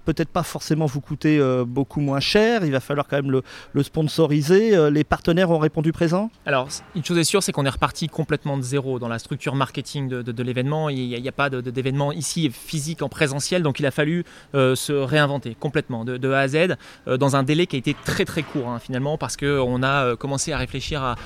peut-être 0.05 0.31
pas 0.31 0.43
forcément 0.43 0.87
vous 0.87 1.01
coûter 1.01 1.41
beaucoup 1.65 2.01
moins 2.01 2.19
cher, 2.19 2.65
il 2.65 2.73
va 2.73 2.81
falloir 2.81 3.07
quand 3.07 3.19
même 3.19 3.31
le, 3.31 3.43
le 3.73 3.83
sponsoriser. 3.85 4.91
les 4.91 5.05
partenaires 5.05 5.51
ont 5.51 5.59
répondu 5.59 5.93
présent? 5.93 6.31
Alors, 6.45 6.67
une 6.97 7.05
chose 7.05 7.19
est 7.19 7.25
sûre, 7.25 7.43
c'est 7.43 7.53
qu'on 7.53 7.67
est 7.67 7.71
reparti 7.71 8.09
complètement 8.09 8.57
de 8.57 8.63
zéro 8.63 8.80
dans 8.81 9.09
la 9.09 9.19
structure 9.19 9.55
marketing 9.55 10.09
de, 10.09 10.43
l'événement. 10.43 10.89
Il 10.89 11.21
n'y 11.21 11.29
a, 11.29 11.33
pas 11.33 11.51
d'événement 11.51 12.13
ici 12.13 12.51
physique 12.51 13.03
en 13.03 13.09
présentiel, 13.09 13.63
donc 13.63 13.81
il 13.81 13.87
a 13.87 13.91
fallu 13.91 14.25
euh, 14.55 14.75
se 14.75 14.93
réinventer 14.93 15.57
complètement 15.59 16.05
de, 16.05 16.31
A 16.31 16.41
à 16.41 16.49
Z 16.49 16.77
euh, 17.07 17.17
dans 17.17 17.37
un 17.37 17.43
délai 17.43 17.67
qui 17.67 17.77
a 17.77 17.79
été 17.79 17.95
très 18.05 18.25
très 18.25 18.43
court 18.43 18.69
hein, 18.69 18.79
finalement 18.79 19.19
parce 19.19 19.37
qu'on 19.37 19.83
a 19.83 20.05
euh, 20.05 20.17
commencé 20.17 20.53
à 20.53 20.59
réfléchir 20.59 21.03
à 21.03 21.17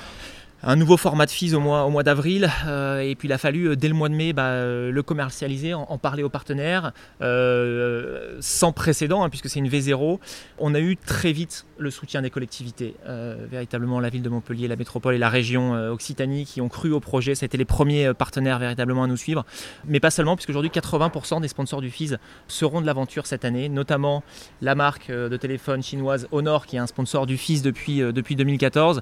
un 0.67 0.75
nouveau 0.75 0.97
format 0.97 1.27
de 1.27 1.31
FIS 1.31 1.53
au 1.53 1.59
mois, 1.59 2.03
d'avril. 2.03 2.49
Euh, 2.65 2.99
et 2.99 3.15
puis 3.15 3.27
il 3.27 3.31
a 3.31 3.37
fallu, 3.37 3.69
euh, 3.69 3.75
dès 3.75 3.87
le 3.87 3.93
mois 3.93 4.09
de 4.09 4.15
mai, 4.15 4.33
bah, 4.33 4.47
euh, 4.47 4.91
le 4.91 5.03
commercialiser, 5.03 5.75
en, 5.75 5.97
parler 5.99 6.23
aux 6.23 6.29
partenaires, 6.29 6.91
sans 8.39 8.71
précédent, 8.71 9.23
hein, 9.23 9.29
puisque 9.29 9.49
c'est 9.49 9.59
une 9.59 9.69
V0. 9.69 10.19
On 10.57 10.73
a 10.73 10.79
eu 10.79 10.97
très 10.97 11.31
vite 11.31 11.65
le 11.77 11.91
soutien 11.91 12.21
des 12.21 12.29
collectivités. 12.29 12.95
véritablement, 13.49 13.99
la 13.99 14.09
ville 14.09 14.23
de 14.23 14.29
Montpellier, 14.29 14.67
la 14.67 14.75
métropole 14.75 15.15
et 15.15 15.17
la 15.17 15.29
région 15.29 15.73
Occitanie 15.91 16.45
qui 16.45 16.61
ont 16.61 16.69
cru 16.69 16.91
au 16.91 16.99
projet. 16.99 17.35
C'était 17.35 17.57
les 17.57 17.65
premiers 17.65 18.13
partenaires 18.13 18.59
véritablement 18.59 19.03
à 19.03 19.07
nous 19.07 19.17
suivre. 19.17 19.45
Mais 19.85 19.99
pas 19.99 20.11
seulement, 20.11 20.35
puisque 20.35 20.49
aujourd'hui, 20.49 20.71
80% 20.71 21.41
des 21.41 21.47
sponsors 21.47 21.81
du 21.81 21.89
FIS 21.89 22.15
seront 22.47 22.81
de 22.81 22.85
l'aventure 22.85 23.27
cette 23.27 23.45
année, 23.45 23.69
notamment 23.69 24.23
la 24.61 24.75
marque 24.75 25.11
de 25.11 25.37
téléphone 25.37 25.83
chinoise 25.83 26.27
Honor, 26.31 26.65
qui 26.65 26.77
est 26.77 26.79
un 26.79 26.87
sponsor 26.87 27.25
du 27.25 27.37
FIS 27.37 27.61
depuis 27.61 28.35
2014, 28.35 29.01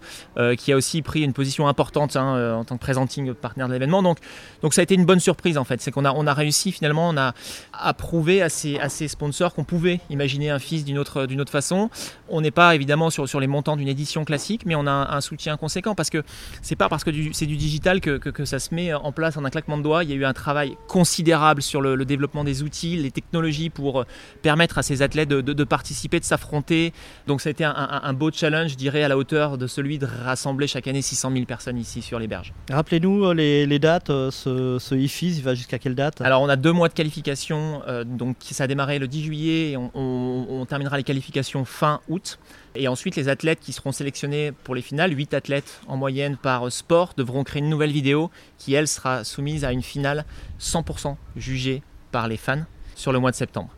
qui 0.57 0.71
a 0.71 0.75
aussi 0.75 1.01
pris 1.01 1.21
une 1.21 1.33
position 1.33 1.52
importante 1.61 2.15
hein, 2.15 2.35
euh, 2.35 2.55
en 2.55 2.63
tant 2.63 2.77
que 2.77 2.81
presenting 2.81 3.33
partenaire 3.33 3.67
de 3.67 3.73
l'événement. 3.73 4.03
Donc, 4.03 4.17
donc 4.61 4.73
ça 4.73 4.81
a 4.81 4.83
été 4.83 4.95
une 4.95 5.05
bonne 5.05 5.19
surprise 5.19 5.57
en 5.57 5.63
fait. 5.63 5.81
C'est 5.81 5.91
qu'on 5.91 6.05
a, 6.05 6.11
on 6.11 6.27
a 6.27 6.33
réussi 6.33 6.71
finalement 6.71 7.09
on 7.09 7.17
a, 7.17 7.33
à 7.73 7.93
prouver 7.93 8.41
à 8.41 8.49
ces, 8.49 8.79
à 8.79 8.89
ces 8.89 9.07
sponsors 9.07 9.53
qu'on 9.53 9.63
pouvait 9.63 9.99
imaginer 10.09 10.49
un 10.49 10.59
fils 10.59 10.85
d'une 10.85 10.97
autre, 10.97 11.25
d'une 11.25 11.41
autre 11.41 11.51
façon. 11.51 11.89
On 12.29 12.41
n'est 12.41 12.51
pas 12.51 12.75
évidemment 12.75 13.09
sur, 13.09 13.27
sur 13.27 13.39
les 13.39 13.47
montants 13.47 13.77
d'une 13.77 13.87
édition 13.87 14.25
classique, 14.25 14.65
mais 14.65 14.75
on 14.75 14.87
a 14.87 15.15
un, 15.15 15.21
soutien 15.21 15.55
conséquent 15.55 15.95
parce 15.95 16.09
que 16.09 16.23
c'est 16.61 16.75
pas 16.75 16.89
parce 16.89 17.03
que 17.03 17.11
c'est 17.31 17.45
du 17.45 17.55
digital 17.55 18.01
que, 18.01 18.17
que, 18.17 18.45
ça 18.45 18.59
se 18.59 18.75
met 18.75 18.93
en 18.93 19.11
place 19.11 19.37
en 19.37 19.45
un 19.45 19.49
claquement 19.49 19.77
de 19.77 19.83
doigts. 19.83 20.03
Il 20.03 20.09
y 20.09 20.13
a 20.13 20.15
eu 20.15 20.25
un 20.25 20.33
travail 20.33 20.75
considérable 20.87 21.61
sur 21.61 21.81
le, 21.81 22.03
développement 22.03 22.43
des 22.43 22.63
outils, 22.63 22.97
les 22.97 23.11
technologies 23.11 23.69
pour 23.69 24.01
euh, 24.01 24.05
permettre 24.41 24.77
à 24.77 24.83
ces 24.83 25.01
athlètes 25.01 25.29
de, 25.29 25.41
de, 25.41 25.63
participer, 25.63 26.19
de 26.19 26.25
s'affronter. 26.25 26.93
Donc 27.27 27.39
ça 27.41 27.49
a 27.49 27.51
été 27.51 27.63
un, 27.63 28.13
beau 28.13 28.31
challenge, 28.31 28.71
je 28.71 28.75
dirais, 28.75 29.03
à 29.03 29.07
la 29.07 29.17
hauteur 29.17 29.57
de 29.57 29.67
celui 29.67 29.97
de 29.97 30.05
rassembler 30.05 30.67
chaque 30.67 30.87
année 30.87 31.01
600 31.01 31.31
000 31.31 31.42
personnes 31.45 31.77
ici 31.77 32.01
sur 32.01 32.19
les 32.19 32.27
berges. 32.27 32.53
Rappelez-nous 32.69 33.25
euh, 33.25 33.33
les, 33.33 33.79
dates, 33.79 34.09
euh, 34.09 34.31
ce, 34.31 34.77
ce 34.79 34.95
IFIS, 34.95 35.37
il 35.37 35.43
va 35.43 35.55
jusqu'à 35.55 35.79
quelle 35.79 35.95
date? 35.95 36.21
Alors 36.21 36.41
on 36.41 36.49
a 36.49 36.55
deux 36.55 36.71
mois 36.71 36.89
de 36.89 36.93
qualification, 36.93 37.81
euh, 37.87 38.03
donc 38.03 38.37
ça 38.41 38.65
a 38.65 38.67
démarré 38.67 38.99
le 38.99 39.07
10 39.07 39.23
juillet 39.23 39.71
et 39.71 39.77
on, 39.77 40.65
terminera 40.67 40.97
les 40.97 41.03
qualifications 41.03 41.65
fin 41.65 41.99
août. 42.07 42.39
Et 42.75 42.87
ensuite, 42.87 43.15
les 43.15 43.29
athlètes 43.29 43.59
qui 43.59 43.73
seront 43.73 43.91
sélectionnés 43.91 44.51
pour 44.51 44.75
les 44.75 44.81
finales, 44.81 45.15
8 45.15 45.33
athlètes 45.33 45.81
en 45.87 45.97
moyenne 45.97 46.37
par 46.37 46.71
sport, 46.71 47.13
devront 47.17 47.43
créer 47.43 47.61
une 47.61 47.69
nouvelle 47.69 47.91
vidéo 47.91 48.31
qui, 48.57 48.73
elle, 48.73 48.87
sera 48.87 49.23
soumise 49.23 49.65
à 49.65 49.71
une 49.71 49.83
finale 49.83 50.25
100% 50.59 51.15
jugée 51.35 51.83
par 52.11 52.27
les 52.27 52.37
fans 52.37 52.63
sur 52.95 53.11
le 53.11 53.19
mois 53.19 53.31
de 53.31 53.35
septembre. 53.35 53.69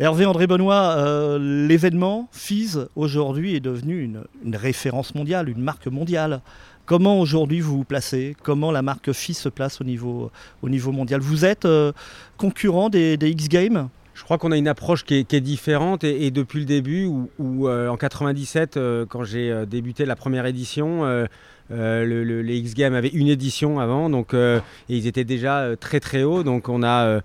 Hervé 0.00 0.26
André 0.26 0.48
Benoît, 0.48 1.38
l'événement 1.38 2.28
FIS 2.32 2.78
aujourd'hui 2.96 3.54
est 3.54 3.60
devenu 3.60 4.02
une, 4.02 4.56
référence 4.56 5.14
mondiale, 5.14 5.48
une 5.48 5.62
marque 5.62 5.86
mondiale. 5.86 6.40
Comment 6.86 7.18
aujourd'hui 7.18 7.60
vous 7.60 7.78
vous 7.78 7.84
placez? 7.84 8.36
Comment 8.42 8.70
la 8.70 8.82
marque 8.82 9.10
FIS 9.12 9.34
se 9.34 9.48
place 9.48 9.80
au 9.80 9.84
niveau, 9.84 10.30
au 10.62 10.68
niveau 10.68 10.92
mondial? 10.92 11.20
Vous 11.22 11.46
êtes 11.46 11.64
euh, 11.64 11.92
concurrent 12.36 12.90
des, 12.90 13.16
X 13.22 13.48
Games 13.48 13.88
Je 14.12 14.22
crois 14.22 14.36
qu'on 14.36 14.52
a 14.52 14.58
une 14.58 14.68
approche 14.68 15.04
qui 15.04 15.14
est, 15.14 15.40
différente 15.40 16.04
et, 16.04 16.30
depuis 16.30 16.58
le 16.58 16.66
début, 16.66 17.06
où, 17.06 17.68
en 17.70 17.96
97, 17.96 18.78
quand 19.08 19.24
j'ai 19.24 19.64
débuté 19.66 20.04
la 20.04 20.14
première 20.14 20.44
édition, 20.44 21.26
les 21.70 22.56
X 22.58 22.74
Games 22.74 22.94
avaient 22.94 23.08
une 23.08 23.28
édition 23.28 23.80
avant, 23.80 24.10
donc 24.10 24.34
et 24.34 24.60
ils 24.88 25.06
étaient 25.06 25.24
déjà 25.24 25.76
très 25.80 26.00
très 26.00 26.22
hauts. 26.22 26.42
Donc 26.42 26.68
on 26.68 26.82
a 26.82 27.22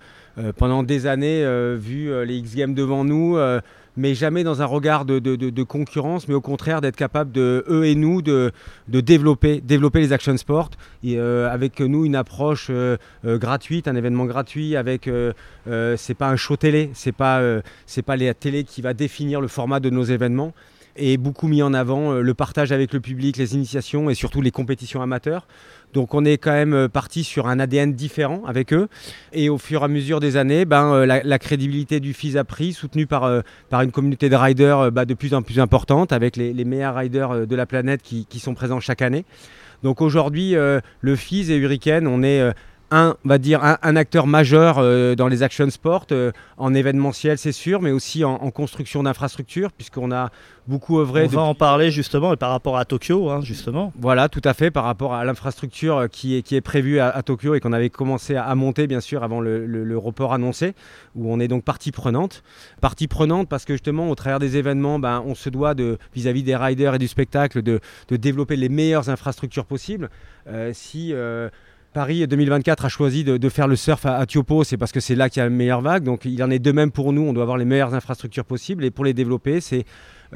pendant 0.56 0.82
des 0.82 1.06
années 1.06 1.44
vu 1.76 2.10
les 2.24 2.38
X 2.38 2.54
Games 2.54 2.74
devant 2.74 3.04
nous 3.04 3.36
mais 4.00 4.14
jamais 4.14 4.44
dans 4.44 4.62
un 4.62 4.64
regard 4.64 5.04
de, 5.04 5.62
concurrence, 5.62 6.26
mais 6.26 6.34
au 6.34 6.40
contraire 6.40 6.80
d'être 6.80 6.96
capable 6.96 7.32
de, 7.32 7.64
eux 7.68 7.84
et 7.84 7.94
nous, 7.94 8.22
de, 8.22 8.50
développer, 8.88 9.62
les 9.68 10.12
action 10.12 10.36
sports, 10.36 10.70
euh, 11.04 11.48
avec 11.50 11.80
nous 11.80 12.06
une 12.06 12.16
approche 12.16 12.68
euh, 12.70 12.96
euh, 13.26 13.38
gratuite, 13.38 13.88
un 13.88 13.96
événement 13.96 14.24
gratuit, 14.24 14.74
avec, 14.74 15.08
c'est 15.96 16.14
pas 16.14 16.28
un 16.30 16.36
show 16.36 16.56
télé, 16.56 16.90
c'est 16.94 17.12
pas, 17.12 17.42
c'est 17.86 18.02
pas 18.02 18.16
la 18.16 18.34
télé 18.34 18.64
qui 18.64 18.80
va 18.80 18.94
définir 18.94 19.40
le 19.40 19.48
format 19.48 19.80
de 19.80 19.90
nos 19.90 20.04
événements, 20.04 20.54
et 21.00 21.16
beaucoup 21.16 21.48
mis 21.48 21.62
en 21.62 21.74
avant 21.74 22.12
le 22.12 22.34
partage 22.34 22.70
avec 22.72 22.92
le 22.92 23.00
public, 23.00 23.36
les 23.36 23.54
initiations 23.54 24.10
et 24.10 24.14
surtout 24.14 24.40
les 24.42 24.50
compétitions 24.50 25.02
amateurs. 25.02 25.46
Donc 25.92 26.14
on 26.14 26.24
est 26.24 26.38
quand 26.38 26.52
même 26.52 26.74
euh, 26.74 26.88
parti 26.88 27.24
sur 27.24 27.48
un 27.48 27.58
ADN 27.58 27.94
différent 27.94 28.42
avec 28.46 28.72
eux. 28.72 28.88
Et 29.32 29.48
au 29.48 29.58
fur 29.58 29.82
et 29.82 29.84
à 29.84 29.88
mesure 29.88 30.20
des 30.20 30.36
années, 30.36 30.64
ben, 30.64 30.92
euh, 30.92 31.06
la, 31.06 31.38
crédibilité 31.38 32.00
du 32.00 32.14
FIS 32.14 32.36
a 32.36 32.44
pris, 32.44 32.72
soutenue 32.72 33.06
par, 33.06 33.24
euh, 33.24 33.40
par 33.68 33.82
une 33.82 33.90
communauté 33.90 34.28
de 34.28 34.36
riders 34.36 34.92
bah, 34.92 35.04
de 35.04 35.14
plus 35.14 35.34
en 35.34 35.42
plus 35.42 35.58
importante, 35.58 36.12
avec 36.12 36.36
les, 36.36 36.64
meilleurs 36.64 36.94
riders 36.94 37.46
de 37.46 37.56
la 37.56 37.66
planète 37.66 38.02
qui, 38.02 38.38
sont 38.38 38.54
présents 38.54 38.80
chaque 38.80 39.02
année. 39.02 39.24
Donc 39.82 40.00
aujourd'hui, 40.02 40.54
le 40.54 41.16
FIS 41.16 41.50
et 41.50 41.56
Hurricane, 41.56 42.06
on 42.06 42.22
est 42.22 42.52
un, 42.90 43.16
va 43.24 43.38
dire, 43.38 43.60
un, 43.62 43.96
acteur 43.96 44.26
majeur 44.26 44.78
euh, 44.78 45.14
dans 45.14 45.28
les 45.28 45.42
action 45.42 45.68
sports, 45.70 46.06
euh, 46.12 46.32
en 46.56 46.74
événementiel 46.74 47.38
c'est 47.38 47.52
sûr, 47.52 47.80
mais 47.80 47.90
aussi 47.90 48.24
en, 48.24 48.38
construction 48.50 49.02
d'infrastructures, 49.04 49.70
puisqu'on 49.72 50.10
a 50.10 50.30
beaucoup 50.66 50.98
œuvré. 50.98 51.24
On 51.26 51.28
va 51.28 51.42
en 51.42 51.54
parler 51.54 51.90
justement, 51.90 52.32
et 52.32 52.36
par 52.36 52.50
rapport 52.50 52.76
à 52.76 52.84
Tokyo, 52.84 53.30
hein, 53.30 53.40
justement. 53.42 53.92
Voilà, 53.98 54.28
tout 54.28 54.40
à 54.44 54.54
fait, 54.54 54.70
par 54.70 54.84
rapport 54.84 55.14
à 55.14 55.24
l'infrastructure 55.24 55.98
euh, 55.98 56.06
qui 56.08 56.36
est, 56.36 56.42
qui 56.42 56.56
est 56.56 56.60
prévue 56.60 56.98
à, 56.98 57.22
Tokyo 57.22 57.54
et 57.54 57.60
qu'on 57.60 57.72
avait 57.72 57.90
commencé 57.90 58.34
à, 58.36 58.54
monter, 58.54 58.86
bien 58.86 59.00
sûr, 59.00 59.22
avant 59.22 59.40
le, 59.40 59.98
report 59.98 60.32
annoncé, 60.32 60.74
où 61.14 61.32
on 61.32 61.38
est 61.40 61.48
donc 61.48 61.64
partie 61.64 61.92
prenante. 61.92 62.42
Partie 62.80 63.06
prenante 63.06 63.48
parce 63.48 63.64
que 63.64 63.74
justement, 63.74 64.10
au 64.10 64.14
travers 64.14 64.38
des 64.38 64.56
événements, 64.56 64.98
ben, 64.98 65.22
on 65.26 65.34
se 65.34 65.50
doit, 65.50 65.74
vis-à-vis 66.14 66.42
des 66.42 66.56
riders 66.56 66.94
et 66.94 66.98
du 66.98 67.08
spectacle, 67.08 67.62
de, 67.62 67.80
de, 68.08 68.16
développer 68.16 68.56
les 68.56 68.68
meilleures 68.68 69.10
infrastructures 69.10 69.66
possibles. 69.66 70.10
si 70.72 71.14
Paris 71.92 72.24
2024 72.24 72.84
a 72.84 72.88
choisi 72.88 73.24
de, 73.24 73.48
faire 73.48 73.66
le 73.66 73.74
surf 73.74 74.06
à, 74.06 74.24
Tiopo, 74.24 74.62
c'est 74.62 74.76
parce 74.76 74.92
que 74.92 75.00
c'est 75.00 75.16
là 75.16 75.28
qu'il 75.28 75.40
y 75.40 75.42
a 75.42 75.44
la 75.44 75.50
meilleure 75.50 75.80
vague. 75.80 76.04
Donc 76.04 76.24
il 76.24 76.40
en 76.42 76.50
est 76.50 76.60
de 76.60 76.70
même 76.70 76.92
pour 76.92 77.12
nous, 77.12 77.22
on 77.22 77.32
doit 77.32 77.42
avoir 77.42 77.58
les 77.58 77.64
meilleures 77.64 77.94
infrastructures 77.94 78.44
possibles. 78.44 78.84
Et 78.84 78.92
pour 78.92 79.04
les 79.04 79.12
développer, 79.12 79.60
c'est 79.60 79.84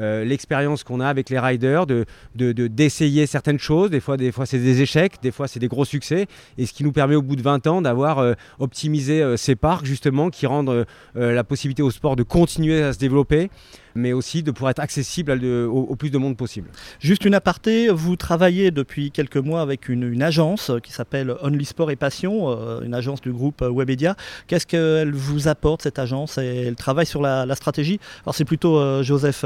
euh, 0.00 0.24
l'expérience 0.24 0.84
qu'on 0.84 1.00
a 1.00 1.08
avec 1.08 1.30
les 1.30 1.38
riders, 1.38 1.86
de, 1.86 2.04
d'essayer 2.34 3.26
certaines 3.26 3.58
choses. 3.58 3.90
Des 3.90 4.00
fois, 4.00 4.16
des 4.16 4.32
fois 4.32 4.46
c'est 4.46 4.58
des 4.58 4.82
échecs, 4.82 5.14
des 5.22 5.30
fois 5.30 5.48
c'est 5.48 5.60
des 5.60 5.68
gros 5.68 5.84
succès. 5.84 6.26
Et 6.58 6.66
ce 6.66 6.72
qui 6.72 6.84
nous 6.84 6.92
permet 6.92 7.14
au 7.14 7.22
bout 7.22 7.36
de 7.36 7.42
20 7.42 7.66
ans 7.66 7.82
d'avoir 7.82 8.18
euh, 8.18 8.34
optimisé 8.58 9.22
euh, 9.22 9.36
ces 9.36 9.54
parcs, 9.54 9.86
justement, 9.86 10.30
qui 10.30 10.46
rendent 10.46 10.86
la 11.14 11.44
possibilité 11.44 11.82
au 11.82 11.90
sport 11.90 12.16
de 12.16 12.22
continuer 12.22 12.82
à 12.82 12.92
se 12.92 12.98
développer 12.98 13.50
mais 13.94 14.12
aussi 14.12 14.42
de 14.42 14.50
pouvoir 14.50 14.70
être 14.70 14.80
accessible 14.80 15.32
au, 15.66 15.94
plus 15.96 16.10
de 16.10 16.18
monde 16.18 16.36
possible. 16.36 16.68
Juste 16.98 17.24
une 17.24 17.34
aparté, 17.34 17.88
vous 17.90 18.16
travaillez 18.16 18.70
depuis 18.70 19.10
quelques 19.10 19.36
mois 19.36 19.60
avec 19.60 19.88
une, 19.88 20.22
agence 20.22 20.72
qui 20.82 20.92
s'appelle 20.92 21.34
Only 21.42 21.64
Sport 21.64 21.90
et 21.90 21.96
Passion, 21.96 22.48
une 22.82 22.94
agence 22.94 23.20
du 23.20 23.32
groupe 23.32 23.62
Webedia. 23.62 24.16
Qu'est-ce 24.46 24.66
qu'elle 24.66 25.12
vous 25.12 25.48
apporte 25.48 25.82
cette 25.82 25.98
agence? 25.98 26.38
Elle 26.38 26.76
travaille 26.76 27.06
sur 27.06 27.22
la, 27.22 27.54
stratégie? 27.54 28.00
Alors 28.24 28.34
c'est 28.34 28.44
plutôt 28.44 29.02
Joseph 29.02 29.44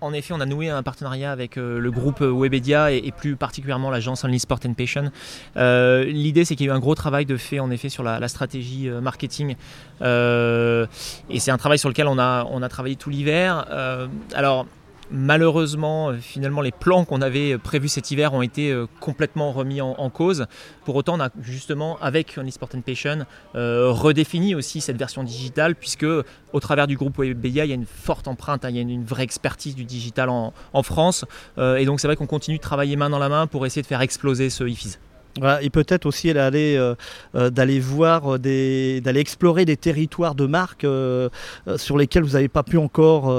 En 0.00 0.12
effet, 0.12 0.32
on 0.32 0.40
a 0.40 0.46
noué 0.46 0.70
un 0.70 0.82
partenariat 0.82 1.30
avec 1.30 1.58
euh, 1.58 1.78
le 1.78 1.90
groupe 1.90 2.20
Webedia 2.20 2.90
et, 2.90 3.12
plus 3.12 3.36
particulièrement 3.36 3.90
l'agence 3.90 4.24
Only 4.24 4.40
Sport 4.40 4.60
and 4.66 4.74
Passion. 4.74 5.10
Euh, 5.56 6.04
l'idée, 6.04 6.44
c'est 6.44 6.56
qu'il 6.56 6.66
y 6.66 6.70
a 6.70 6.72
eu 6.72 6.76
un 6.76 6.80
gros 6.80 6.94
travail 6.94 7.26
de 7.26 7.36
fait 7.36 7.60
en 7.60 7.70
effet 7.70 7.88
sur 7.88 8.02
la, 8.02 8.28
stratégie 8.28 8.88
euh, 8.88 9.00
marketing. 9.00 9.56
et 10.00 11.38
c'est 11.38 11.50
un 11.50 11.58
travail 11.58 11.78
sur 11.78 11.88
lequel 11.88 12.06
on 12.06 12.18
a, 12.18 12.46
on 12.50 12.62
a 12.62 12.68
travaillé 12.68 12.96
tout 12.96 13.10
l'hiver. 13.10 13.66
alors, 14.34 14.66
Malheureusement, 15.10 16.10
euh, 16.10 16.16
finalement, 16.16 16.60
les 16.60 16.72
plans 16.72 17.04
qu'on 17.04 17.20
avait 17.20 17.58
prévus 17.58 17.88
cet 17.88 18.10
hiver 18.10 18.32
ont 18.32 18.42
été 18.42 18.70
euh, 18.70 18.86
complètement 19.00 19.52
remis 19.52 19.80
en, 19.80 20.10
cause. 20.10 20.46
Pour 20.84 20.96
autant, 20.96 21.18
on 21.18 21.20
a 21.20 21.30
justement, 21.40 21.98
avec 22.00 22.38
Sport 22.50 22.70
and 22.74 22.80
Passion, 22.80 23.26
euh, 23.54 23.90
redéfini 23.90 24.54
aussi 24.54 24.80
cette 24.80 24.96
version 24.96 25.22
digitale, 25.22 25.74
puisque 25.74 26.06
au 26.52 26.60
travers 26.60 26.86
du 26.86 26.96
groupe 26.96 27.18
Webedia, 27.18 27.64
il 27.64 27.68
y 27.68 27.72
a 27.72 27.74
une 27.74 27.86
forte 27.86 28.28
empreinte, 28.28 28.64
hein, 28.64 28.70
il 28.70 28.76
y 28.76 28.78
a 28.78 28.82
une, 28.82 29.04
vraie 29.04 29.24
expertise 29.24 29.74
du 29.74 29.84
digital 29.84 30.28
en, 30.28 30.52
France. 30.82 31.24
et 31.58 31.84
donc, 31.84 32.00
c'est 32.00 32.06
vrai 32.06 32.16
qu'on 32.16 32.26
continue 32.26 32.56
de 32.56 32.62
travailler 32.62 32.96
main 32.96 33.10
dans 33.10 33.18
la 33.18 33.28
main 33.28 33.46
pour 33.46 33.66
essayer 33.66 33.82
de 33.82 33.86
faire 33.86 34.00
exploser 34.00 34.50
ce 34.50 34.64
IFIS 34.64 34.98
et 35.62 35.70
peut-être 35.70 36.06
aussi 36.06 36.32
d'aller 36.32 36.76
euh, 36.76 36.94
euh, 37.34 37.50
d'aller 37.50 37.80
voir 37.80 38.38
des 38.38 39.00
d'aller 39.00 39.20
explorer 39.20 39.64
des 39.64 39.76
territoires 39.76 40.34
de 40.34 40.46
marque 40.46 40.84
euh, 40.84 41.28
sur 41.76 41.98
lesquels 41.98 42.22
vous 42.22 42.32
n'avez 42.32 42.48
pas 42.48 42.62
pu 42.62 42.78
encore 42.78 43.30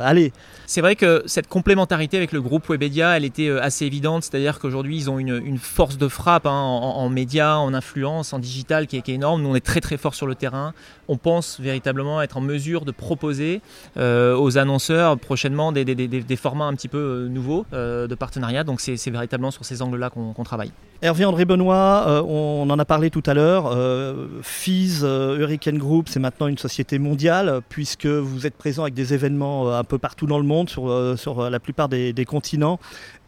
aller. 0.00 0.32
C'est 0.66 0.80
vrai 0.80 0.96
que 0.96 1.22
cette 1.26 1.48
complémentarité 1.48 2.16
avec 2.16 2.32
le 2.32 2.42
groupe 2.42 2.68
Webedia, 2.68 3.16
elle 3.16 3.24
était 3.24 3.50
assez 3.50 3.86
évidente, 3.86 4.24
c'est-à-dire 4.24 4.58
qu'aujourd'hui 4.58 4.96
ils 4.96 5.10
ont 5.10 5.18
une, 5.18 5.58
force 5.58 5.98
de 5.98 6.08
frappe 6.08 6.46
hein, 6.46 6.52
en, 6.52 7.08
médias, 7.08 7.56
en 7.56 7.74
influence, 7.74 8.32
en 8.32 8.38
digital 8.38 8.86
qui 8.86 8.96
est, 8.96 9.08
énorme. 9.08 9.42
Nous 9.42 9.48
on 9.48 9.54
est 9.54 9.64
très 9.64 9.80
très 9.80 9.96
fort 9.96 10.14
sur 10.14 10.26
le 10.26 10.34
terrain. 10.34 10.74
On 11.08 11.16
pense 11.16 11.58
véritablement 11.58 12.20
être 12.20 12.36
en 12.36 12.42
mesure 12.42 12.84
de 12.84 12.92
proposer 12.92 13.60
aux 13.96 14.58
annonceurs 14.58 15.18
prochainement 15.18 15.72
des, 15.72 16.36
formats 16.36 16.66
un 16.66 16.74
petit 16.74 16.88
peu 16.88 17.26
nouveaux 17.30 17.64
de 17.72 18.14
partenariat. 18.14 18.64
Donc 18.64 18.80
c'est 18.80 19.10
véritablement 19.10 19.50
sur 19.50 19.64
ces 19.64 19.82
angles-là 19.82 20.10
qu'on 20.10 20.44
travaille. 20.44 20.72
Hervé 21.08 21.24
André 21.24 21.46
Benoît, 21.46 22.04
euh, 22.06 22.22
on 22.22 22.68
en 22.68 22.78
a 22.78 22.84
parlé 22.84 23.08
tout 23.08 23.22
à 23.24 23.32
l'heure. 23.32 23.72
Euh, 23.72 24.26
FIS 24.42 25.00
euh, 25.02 25.38
Hurricane 25.38 25.78
Group, 25.78 26.06
c'est 26.10 26.20
maintenant 26.20 26.48
une 26.48 26.58
société 26.58 26.98
mondiale 26.98 27.62
puisque 27.70 28.04
vous 28.04 28.46
êtes 28.46 28.58
présent 28.58 28.82
avec 28.82 28.92
des 28.92 29.14
événements 29.14 29.74
un 29.74 29.84
peu 29.84 29.96
partout 29.96 30.26
dans 30.26 30.36
le 30.36 30.44
monde, 30.44 30.68
sur, 30.68 31.48
la 31.50 31.60
plupart 31.60 31.88
des, 31.88 32.24
continents. 32.26 32.78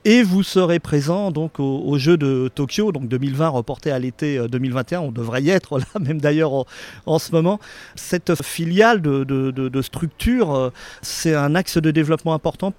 Et 0.04 0.22
vous 0.22 0.42
serez 0.42 0.78
présent 0.78 1.30
donc 1.30 1.58
au, 1.58 1.96
Jeux 1.96 2.18
de 2.18 2.50
Tokyo, 2.54 2.92
donc 2.92 3.08
2020 3.08 3.48
reporté 3.48 3.90
à 3.90 3.98
l'été 3.98 4.38
2021. 4.46 5.00
On 5.00 5.10
devrait 5.10 5.42
y 5.42 5.48
être 5.48 5.78
là, 5.78 5.86
même 6.00 6.20
d'ailleurs 6.20 6.66
en, 7.06 7.18
ce 7.18 7.32
moment. 7.32 7.60
Cette 7.94 8.42
filiale 8.42 9.00
de, 9.00 9.80
structure, 9.80 10.70
c'est 11.00 11.34
un 11.34 11.54
axe 11.54 11.78
de 11.78 11.90
développement 11.90 12.34
important 12.34 12.74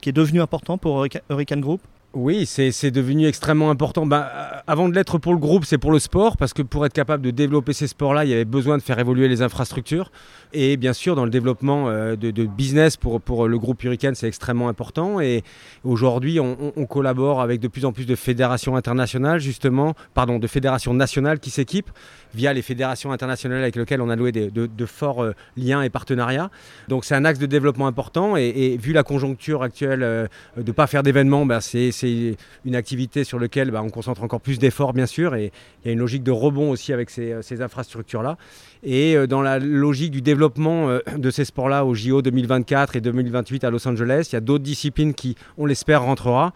qui 0.00 0.08
est 0.08 0.12
devenu 0.12 0.40
important 0.40 0.76
pour 0.76 1.06
Hurricane 1.28 1.60
Group? 1.60 1.82
Oui, 2.12 2.44
c'est 2.44 2.90
devenu 2.90 3.28
extrêmement 3.28 3.70
important. 3.70 4.04
Ben, 4.04 4.26
euh, 4.34 4.50
avant 4.66 4.88
de 4.88 4.94
l'être 4.96 5.18
pour 5.18 5.32
le 5.32 5.38
groupe, 5.38 5.64
c'est 5.64 5.78
pour 5.78 5.92
le 5.92 6.00
sport, 6.00 6.36
parce 6.36 6.52
que 6.52 6.62
pour 6.62 6.84
être 6.84 6.92
capable 6.92 7.22
de 7.22 7.30
développer 7.30 7.72
ces 7.72 7.86
sports-là, 7.86 8.24
il 8.24 8.30
y 8.30 8.34
avait 8.34 8.44
besoin 8.44 8.78
de 8.78 8.82
faire 8.82 8.98
évoluer 8.98 9.28
les 9.28 9.42
infrastructures. 9.42 10.10
Et 10.52 10.76
bien 10.76 10.92
sûr, 10.92 11.14
dans 11.14 11.24
le 11.24 11.30
développement 11.30 11.88
euh, 11.88 12.16
de, 12.16 12.46
business 12.46 12.96
pour, 12.96 13.20
pour 13.20 13.46
le 13.46 13.56
groupe 13.60 13.84
Hurricane, 13.84 14.16
c'est 14.16 14.26
extrêmement 14.26 14.68
important. 14.68 15.20
Et 15.20 15.44
aujourd'hui, 15.84 16.40
on, 16.40 16.56
collabore 16.86 17.40
avec 17.40 17.60
de 17.60 17.68
plus 17.68 17.84
en 17.84 17.92
plus 17.92 18.06
de 18.06 18.16
fédérations 18.16 18.74
internationales, 18.74 19.38
justement, 19.38 19.94
pardon, 20.12 20.40
de 20.40 20.46
fédérations 20.48 20.92
nationales 20.92 21.38
qui 21.38 21.50
s'équipent 21.50 21.90
via 22.34 22.52
les 22.52 22.62
fédérations 22.62 23.12
internationales 23.12 23.62
avec 23.62 23.76
lesquelles 23.76 24.00
on 24.00 24.10
a 24.10 24.16
noué 24.16 24.32
de, 24.32 24.86
forts 24.86 25.22
euh, 25.22 25.34
liens 25.56 25.82
et 25.82 25.90
partenariats. 25.90 26.50
Donc 26.88 27.04
c'est 27.04 27.14
un 27.14 27.24
axe 27.24 27.38
de 27.38 27.46
développement 27.46 27.86
important. 27.86 28.36
Et, 28.36 28.76
vu 28.80 28.92
la 28.92 29.04
conjoncture 29.04 29.62
actuelle 29.62 30.00
de 30.00 30.62
ne 30.62 30.72
pas 30.72 30.88
faire 30.88 31.04
d'événements, 31.04 31.46
ben, 31.46 31.60
c'est 31.60 31.92
c'est 32.00 32.36
une 32.64 32.74
activité 32.74 33.24
sur 33.24 33.38
laquelle 33.38 33.70
bah, 33.70 33.82
on 33.84 33.90
concentre 33.90 34.22
encore 34.22 34.40
plus 34.40 34.58
d'efforts, 34.58 34.92
bien 34.92 35.06
sûr, 35.06 35.34
et 35.34 35.52
il 35.84 35.88
y 35.88 35.90
a 35.90 35.92
une 35.92 35.98
logique 35.98 36.22
de 36.22 36.30
rebond 36.30 36.70
aussi 36.70 36.92
avec 36.92 37.10
ces, 37.10 37.32
euh, 37.32 37.60
infrastructures-là. 37.60 38.36
Et 38.82 39.16
euh, 39.16 39.26
dans 39.26 39.42
la 39.42 39.58
logique 39.58 40.10
du 40.10 40.22
développement 40.22 40.88
euh, 40.88 41.00
de 41.16 41.30
ces 41.30 41.44
sports-là 41.44 41.84
au 41.84 41.94
JO 41.94 42.22
2024 42.22 42.96
et 42.96 43.00
2028 43.00 43.64
à 43.64 43.70
Los 43.70 43.86
Angeles, 43.86 44.28
il 44.30 44.34
y 44.34 44.36
a 44.36 44.40
d'autres 44.40 44.64
disciplines 44.64 45.14
qui, 45.14 45.36
on 45.58 45.66
l'espère, 45.66 46.02
rentrera 46.02 46.54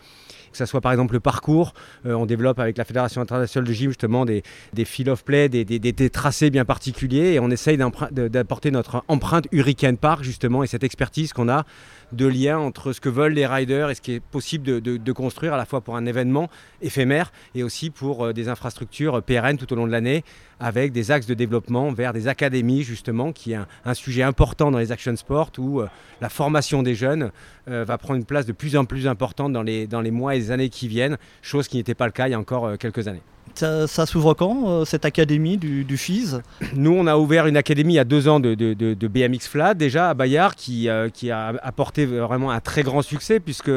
que 0.54 0.58
ce 0.58 0.66
soit 0.66 0.80
par 0.80 0.92
exemple 0.92 1.14
le 1.14 1.20
parcours. 1.20 1.74
on 2.04 2.26
développe 2.26 2.58
avec 2.58 2.78
la 2.78 2.84
Fédération 2.84 3.20
internationale 3.20 3.66
de 3.66 3.72
gym 3.72 3.90
justement 3.90 4.24
des, 4.24 4.42
des 4.72 4.84
field 4.84 5.08
of 5.08 5.24
play, 5.24 5.48
des, 5.48 5.64
des, 5.64 6.10
tracés 6.10 6.50
bien 6.50 6.64
particuliers 6.64 7.34
et 7.34 7.40
on 7.40 7.50
essaye 7.50 7.76
d'apporter 7.76 8.70
notre 8.70 9.04
empreinte 9.08 9.46
Hurricane 9.52 9.96
Park 9.96 10.22
justement 10.22 10.62
et 10.62 10.66
cette 10.66 10.84
expertise 10.84 11.32
qu'on 11.32 11.48
a 11.48 11.64
de 12.12 12.26
lien 12.26 12.58
entre 12.58 12.92
ce 12.92 13.00
que 13.00 13.08
veulent 13.08 13.32
les 13.32 13.46
riders 13.46 13.90
et 13.90 13.94
ce 13.94 14.00
qui 14.00 14.12
est 14.12 14.20
possible 14.20 14.80
de, 14.80 15.12
construire 15.12 15.54
à 15.54 15.56
la 15.56 15.64
fois 15.64 15.80
pour 15.80 15.96
un 15.96 16.06
événement 16.06 16.48
éphémère 16.82 17.32
et 17.54 17.62
aussi 17.62 17.90
pour 17.90 18.24
euh, 18.24 18.32
des 18.32 18.48
infrastructures 18.48 19.22
pérennes 19.22 19.58
tout 19.58 19.72
au 19.72 19.76
long 19.76 19.86
de 19.86 19.92
l'année 19.92 20.24
avec 20.58 20.92
des 20.92 21.10
axes 21.10 21.26
de 21.26 21.34
développement 21.34 21.92
vers 21.92 22.12
des 22.12 22.26
académies 22.26 22.82
justement 22.82 23.32
qui 23.32 23.52
est 23.52 23.58
un, 23.84 23.94
sujet 23.94 24.22
important 24.22 24.70
dans 24.70 24.78
les 24.78 24.92
action 24.92 25.14
sports 25.16 25.50
où 25.58 25.80
euh, 25.80 25.88
la 26.20 26.28
formation 26.28 26.82
des 26.82 26.94
jeunes 26.94 27.30
euh, 27.68 27.84
va 27.84 27.96
prendre 27.96 28.18
une 28.18 28.24
place 28.24 28.46
de 28.46 28.52
plus 28.52 28.76
en 28.76 28.84
plus 28.84 29.06
importante 29.06 29.52
dans 29.52 29.62
les, 29.62 29.86
dans 29.86 30.00
les 30.00 30.10
mois 30.10 30.34
et 30.34 30.43
années 30.50 30.68
qui 30.68 30.88
viennent, 30.88 31.18
chose 31.42 31.68
qui 31.68 31.76
n'était 31.76 31.94
pas 31.94 32.06
le 32.06 32.12
cas 32.12 32.28
il 32.28 32.32
y 32.32 32.34
a 32.34 32.38
encore 32.38 32.78
quelques 32.78 33.08
années. 33.08 33.22
Ça, 33.54 34.06
s'ouvre 34.06 34.34
quand, 34.34 34.84
cette 34.84 35.04
académie 35.04 35.56
du, 35.56 35.84
du, 35.84 35.96
FIS 35.96 36.40
Nous, 36.74 36.92
on 36.92 37.06
a 37.06 37.16
ouvert 37.16 37.46
une 37.46 37.56
académie 37.56 37.94
il 37.94 37.96
y 37.96 38.00
a 38.00 38.04
deux 38.04 38.26
ans 38.26 38.40
de, 38.40 39.06
BMX 39.06 39.48
Flat, 39.48 39.74
déjà 39.74 40.10
à 40.10 40.14
Bayard, 40.14 40.56
qui, 40.56 40.88
qui, 41.12 41.30
a 41.30 41.52
apporté 41.62 42.04
vraiment 42.04 42.50
un 42.50 42.60
très 42.60 42.82
grand 42.82 43.02
succès, 43.02 43.38
puisque 43.40 43.70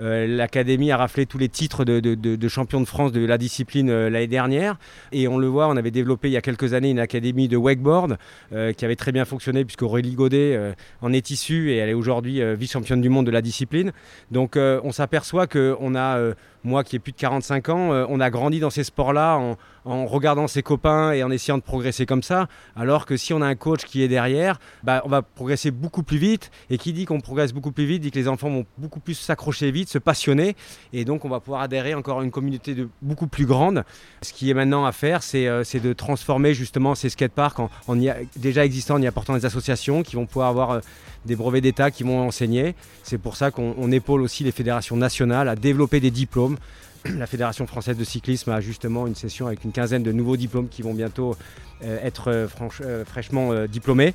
euh, 0.00 0.26
L'académie 0.26 0.90
a 0.92 0.96
raflé 0.96 1.26
tous 1.26 1.38
les 1.38 1.48
titres 1.48 1.84
de, 1.84 2.48
champion 2.48 2.80
de 2.80 2.86
France 2.86 3.12
de 3.12 3.24
la 3.24 3.38
discipline 3.38 3.90
euh, 3.90 4.10
l'année 4.10 4.26
dernière. 4.26 4.78
Et 5.12 5.28
on 5.28 5.38
le 5.38 5.46
voit, 5.46 5.68
on 5.68 5.76
avait 5.76 5.90
développé 5.90 6.28
il 6.28 6.32
y 6.32 6.36
a 6.36 6.40
quelques 6.40 6.72
années 6.72 6.90
une 6.90 6.98
académie 6.98 7.48
de 7.48 7.56
wakeboard 7.56 8.16
euh, 8.52 8.72
qui 8.72 8.84
avait 8.84 8.96
très 8.96 9.12
bien 9.12 9.24
fonctionné 9.24 9.64
puisque 9.64 9.82
Aurélie 9.82 10.14
Godet 10.14 10.74
en 11.02 11.12
est 11.12 11.30
issue 11.30 11.70
et 11.70 11.76
elle 11.76 11.88
est 11.88 11.94
aujourd'hui 11.94 12.40
vice-championne 12.54 13.00
du 13.00 13.08
monde 13.08 13.26
de 13.26 13.30
la 13.30 13.42
discipline. 13.42 13.92
Donc 14.30 14.56
on 14.56 14.92
s'aperçoit 14.92 15.46
qu'on 15.46 15.94
a 15.94 16.32
moi 16.64 16.84
qui 16.84 16.96
ai 16.96 16.98
plus 16.98 17.12
de 17.12 17.18
45 17.18 17.68
ans, 17.68 17.92
euh, 17.92 18.06
on 18.08 18.20
a 18.20 18.30
grandi 18.30 18.60
dans 18.60 18.70
ces 18.70 18.84
sports-là 18.84 19.56
regardant 19.84 20.46
ses 20.48 20.62
copains 20.62 21.12
et 21.12 21.22
en 21.22 21.30
essayant 21.30 21.58
de 21.58 21.62
progresser 21.62 22.06
comme 22.06 22.22
ça. 22.22 22.48
Alors 22.76 23.06
que 23.06 23.16
si 23.16 23.32
on 23.32 23.40
a 23.42 23.46
un 23.46 23.54
coach 23.54 23.84
qui 23.84 24.02
est 24.02 24.08
derrière, 24.08 24.60
bah, 24.82 25.02
on 25.04 25.08
va 25.08 25.22
progresser 25.22 25.70
beaucoup 25.70 26.02
plus 26.02 26.18
vite. 26.18 26.50
Et 26.70 26.78
qui 26.78 26.92
dit 26.92 27.04
qu'on 27.04 27.20
progresse 27.20 27.52
beaucoup 27.52 27.72
plus 27.72 27.86
vite 27.86 28.02
dit 28.02 28.10
que 28.10 28.18
les 28.18 28.28
enfants 28.28 28.50
vont 28.50 28.66
beaucoup 28.76 29.00
plus 29.00 29.14
s'accrocher 29.14 29.70
vite, 29.70 29.88
se 29.88 29.98
passionner. 29.98 30.56
Et 30.92 31.04
donc 31.04 31.24
on 31.24 31.28
va 31.28 31.40
pouvoir 31.40 31.62
adhérer 31.62 31.94
encore 31.94 32.20
à 32.20 32.24
une 32.24 32.30
communauté 32.30 32.74
de 32.74 32.88
beaucoup 33.02 33.26
plus 33.26 33.46
grande. 33.46 33.84
Ce 34.22 34.32
qui 34.32 34.50
est 34.50 34.54
maintenant 34.54 34.84
à 34.84 34.92
faire, 34.92 35.22
c'est 35.22 35.46
euh, 35.46 35.62
de 35.78 35.92
transformer 35.92 36.54
justement 36.54 36.94
ces 36.94 37.08
skateparks 37.08 37.60
en, 37.60 37.70
en 37.86 37.96
déjà 38.36 38.64
existants 38.64 38.96
en 38.96 39.02
y 39.02 39.06
apportant 39.06 39.34
des 39.34 39.44
associations 39.44 40.02
qui 40.02 40.16
vont 40.16 40.26
pouvoir 40.26 40.48
avoir 40.48 40.70
euh, 40.70 40.80
des 41.24 41.36
brevets 41.36 41.62
d'État 41.62 41.90
qui 41.90 42.02
vont 42.02 42.26
enseigner. 42.26 42.74
C'est 43.02 43.18
pour 43.18 43.36
ça 43.36 43.50
qu'on 43.50 43.92
épaule 43.92 44.22
aussi 44.22 44.44
les 44.44 44.52
fédérations 44.52 44.96
nationales 44.96 45.48
à 45.48 45.56
développer 45.56 46.00
des 46.00 46.10
diplômes. 46.10 46.56
La 47.04 47.26
Fédération 47.26 47.66
française 47.66 47.96
de 47.96 48.04
cyclisme 48.04 48.50
a 48.50 48.60
justement 48.60 49.06
une 49.06 49.14
session 49.14 49.46
avec 49.46 49.64
une 49.64 49.72
quinzaine 49.72 50.02
de 50.02 50.12
nouveaux 50.12 50.36
diplômes 50.36 50.68
qui 50.68 50.82
vont 50.82 50.94
bientôt 50.94 51.36
euh, 51.82 51.98
être 52.02 52.28
euh, 52.28 52.46
euh, 52.82 53.04
fraîchement 53.04 53.66
diplômés 53.66 54.14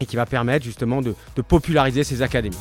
et 0.00 0.06
qui 0.06 0.16
va 0.16 0.26
permettre 0.26 0.64
justement 0.64 1.02
de, 1.02 1.14
populariser 1.48 2.04
ces 2.04 2.22
académies. 2.22 2.56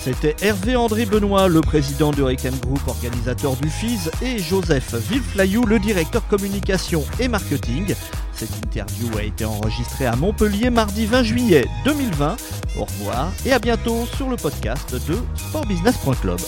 C'était 0.00 0.36
Hervé 0.42 0.76
André 0.76 1.06
Benoît, 1.06 1.48
le 1.48 1.62
président 1.62 2.10
de 2.10 2.20
Hurricane 2.20 2.58
Group, 2.58 2.80
organisateur 2.86 3.56
du 3.56 3.70
FIS, 3.70 4.10
et 4.20 4.38
Joseph 4.38 4.94
Villeflayou, 4.94 5.64
le 5.64 5.78
directeur 5.78 6.26
communication 6.28 7.02
et 7.18 7.28
marketing. 7.28 7.94
Cette 8.34 8.54
interview 8.66 9.08
a 9.16 9.22
été 9.22 9.46
enregistrée 9.46 10.04
à 10.04 10.14
Montpellier 10.16 10.68
mardi 10.68 11.06
20 11.06 11.22
juillet 11.22 11.64
2020. 11.86 12.36
Au 12.78 12.84
revoir 12.84 13.32
et 13.46 13.52
à 13.52 13.58
bientôt 13.58 14.04
sur 14.16 14.28
le 14.28 14.36
podcast 14.36 14.94
de 14.94 15.16
sportbusiness.club. 15.36 16.38